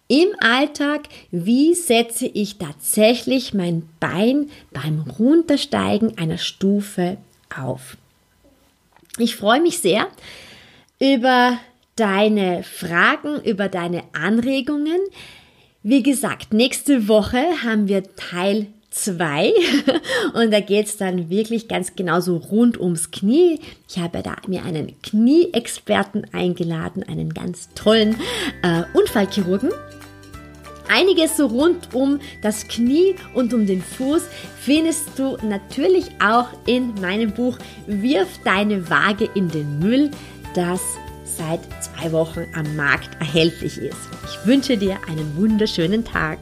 im 0.06 0.28
Alltag, 0.40 1.08
wie 1.30 1.72
setze 1.72 2.26
ich 2.26 2.58
tatsächlich 2.58 3.54
mein 3.54 3.88
Bein 4.00 4.50
beim 4.70 5.00
Runtersteigen 5.18 6.18
einer 6.18 6.36
Stufe 6.36 7.16
auf. 7.58 7.96
Ich 9.16 9.34
freue 9.34 9.62
mich 9.62 9.78
sehr 9.78 10.08
über 11.00 11.56
deine 11.96 12.64
Fragen, 12.64 13.40
über 13.44 13.70
deine 13.70 14.02
Anregungen. 14.12 15.00
Wie 15.84 16.04
gesagt, 16.04 16.52
nächste 16.52 17.08
Woche 17.08 17.42
haben 17.64 17.88
wir 17.88 18.04
Teil 18.14 18.68
2 18.90 19.52
und 20.34 20.52
da 20.52 20.60
geht 20.60 20.86
es 20.86 20.96
dann 20.96 21.28
wirklich 21.28 21.66
ganz 21.66 21.96
genauso 21.96 22.36
rund 22.36 22.80
ums 22.80 23.10
Knie. 23.10 23.58
Ich 23.88 23.98
habe 23.98 24.22
da 24.22 24.36
mir 24.46 24.64
einen 24.64 24.94
Knieexperten 25.02 26.32
eingeladen, 26.32 27.02
einen 27.02 27.34
ganz 27.34 27.68
tollen 27.74 28.14
äh, 28.62 28.84
Unfallchirurgen. 28.94 29.70
Einiges 30.88 31.36
so 31.36 31.46
rund 31.46 31.92
um 31.92 32.20
das 32.42 32.68
Knie 32.68 33.16
und 33.34 33.52
um 33.52 33.66
den 33.66 33.82
Fuß 33.82 34.22
findest 34.60 35.18
du 35.18 35.36
natürlich 35.42 36.04
auch 36.24 36.46
in 36.66 36.94
meinem 37.00 37.32
Buch 37.32 37.58
Wirf 37.88 38.28
deine 38.44 38.88
Waage 38.88 39.28
in 39.34 39.48
den 39.48 39.80
Müll, 39.80 40.12
das 40.54 40.80
seit 41.36 41.60
zwei 41.82 42.12
Wochen 42.12 42.46
am 42.54 42.76
Markt 42.76 43.10
erhältlich 43.20 43.78
ist. 43.78 44.08
Ich 44.24 44.46
wünsche 44.46 44.76
dir 44.76 44.98
einen 45.08 45.36
wunderschönen 45.36 46.04
Tag. 46.04 46.38